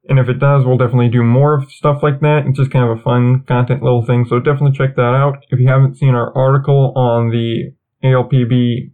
And 0.10 0.20
if 0.20 0.30
it 0.30 0.40
does, 0.40 0.66
we'll 0.66 0.78
definitely 0.78 1.10
do 1.10 1.24
more 1.24 1.66
stuff 1.70 2.02
like 2.02 2.22
that. 2.22 2.44
It's 2.48 2.58
just 2.58 2.72
kind 2.72 2.90
of 2.90 2.98
a 2.98 3.02
fun 3.02 3.44
content 3.44 3.84
little 3.84 4.06
thing. 4.06 4.26
So 4.28 4.40
definitely 4.40 4.78
check 4.78 4.96
that 4.96 5.14
out. 5.14 5.46
If 5.50 5.60
you 5.60 5.68
haven't 5.68 5.98
seen 5.98 6.16
our 6.16 6.36
article 6.36 6.94
on 6.96 7.30
the 7.30 7.74
ALPB 8.04 8.92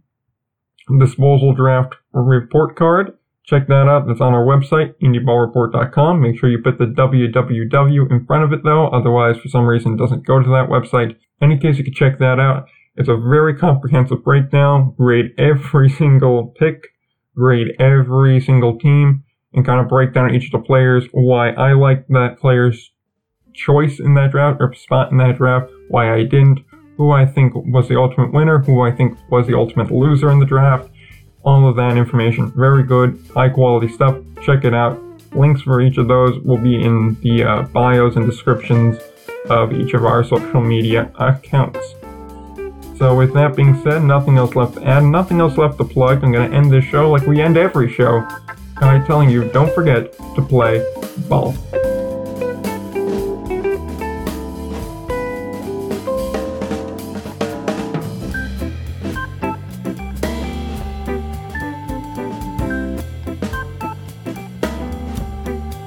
disposal 0.98 1.54
draft 1.54 1.94
report 2.12 2.76
card, 2.76 3.16
check 3.44 3.68
that 3.68 3.88
out. 3.88 4.06
That's 4.08 4.20
on 4.20 4.34
our 4.34 4.44
website, 4.44 4.94
indieballreport.com. 5.02 6.20
Make 6.20 6.38
sure 6.38 6.50
you 6.50 6.58
put 6.62 6.78
the 6.78 6.86
www 6.86 8.10
in 8.10 8.26
front 8.26 8.44
of 8.44 8.52
it 8.52 8.64
though. 8.64 8.88
Otherwise, 8.88 9.36
for 9.38 9.48
some 9.48 9.66
reason, 9.66 9.94
it 9.94 9.98
doesn't 9.98 10.26
go 10.26 10.42
to 10.42 10.48
that 10.48 10.68
website. 10.68 11.16
In 11.40 11.52
any 11.52 11.58
case, 11.58 11.78
you 11.78 11.84
can 11.84 11.94
check 11.94 12.18
that 12.18 12.40
out. 12.40 12.66
It's 12.96 13.08
a 13.08 13.16
very 13.16 13.56
comprehensive 13.56 14.24
breakdown. 14.24 14.94
Grade 14.96 15.32
every 15.38 15.88
single 15.98 16.54
pick. 16.58 16.88
Grade 17.36 17.68
every 17.78 18.40
single 18.40 18.78
team 18.78 19.23
and 19.54 19.64
kind 19.64 19.80
of 19.80 19.88
break 19.88 20.12
down 20.12 20.34
each 20.34 20.46
of 20.46 20.52
the 20.52 20.66
players, 20.66 21.04
why 21.12 21.50
I 21.50 21.72
liked 21.72 22.08
that 22.10 22.38
player's 22.40 22.90
choice 23.54 24.00
in 24.00 24.14
that 24.14 24.32
draft 24.32 24.58
or 24.60 24.74
spot 24.74 25.10
in 25.10 25.18
that 25.18 25.38
draft, 25.38 25.70
why 25.88 26.12
I 26.12 26.24
didn't, 26.24 26.60
who 26.96 27.12
I 27.12 27.24
think 27.24 27.54
was 27.54 27.88
the 27.88 27.98
ultimate 27.98 28.32
winner, 28.32 28.58
who 28.58 28.82
I 28.82 28.90
think 28.90 29.16
was 29.30 29.46
the 29.46 29.56
ultimate 29.56 29.90
loser 29.90 30.30
in 30.30 30.40
the 30.40 30.46
draft. 30.46 30.90
All 31.44 31.68
of 31.68 31.76
that 31.76 31.96
information, 31.96 32.52
very 32.56 32.82
good, 32.82 33.22
high 33.34 33.48
quality 33.48 33.88
stuff. 33.88 34.16
Check 34.42 34.64
it 34.64 34.74
out. 34.74 35.00
Links 35.32 35.62
for 35.62 35.80
each 35.80 35.98
of 35.98 36.08
those 36.08 36.38
will 36.40 36.58
be 36.58 36.82
in 36.82 37.16
the 37.22 37.42
uh, 37.42 37.62
bios 37.64 38.16
and 38.16 38.26
descriptions 38.26 38.98
of 39.50 39.72
each 39.72 39.94
of 39.94 40.04
our 40.04 40.24
social 40.24 40.60
media 40.60 41.12
accounts. 41.16 41.94
So, 42.96 43.14
with 43.14 43.34
that 43.34 43.56
being 43.56 43.82
said, 43.82 44.04
nothing 44.04 44.38
else 44.38 44.54
left 44.54 44.74
to 44.74 44.84
add, 44.84 45.02
nothing 45.02 45.40
else 45.40 45.58
left 45.58 45.78
to 45.78 45.84
plug. 45.84 46.22
I'm 46.22 46.32
going 46.32 46.48
to 46.48 46.56
end 46.56 46.72
this 46.72 46.84
show 46.84 47.10
like 47.10 47.26
we 47.26 47.40
end 47.40 47.56
every 47.56 47.92
show 47.92 48.26
by 48.80 48.98
telling 49.06 49.30
you 49.30 49.44
don't 49.50 49.72
forget 49.74 50.12
to 50.34 50.42
play 50.42 50.84
ball. 51.28 51.54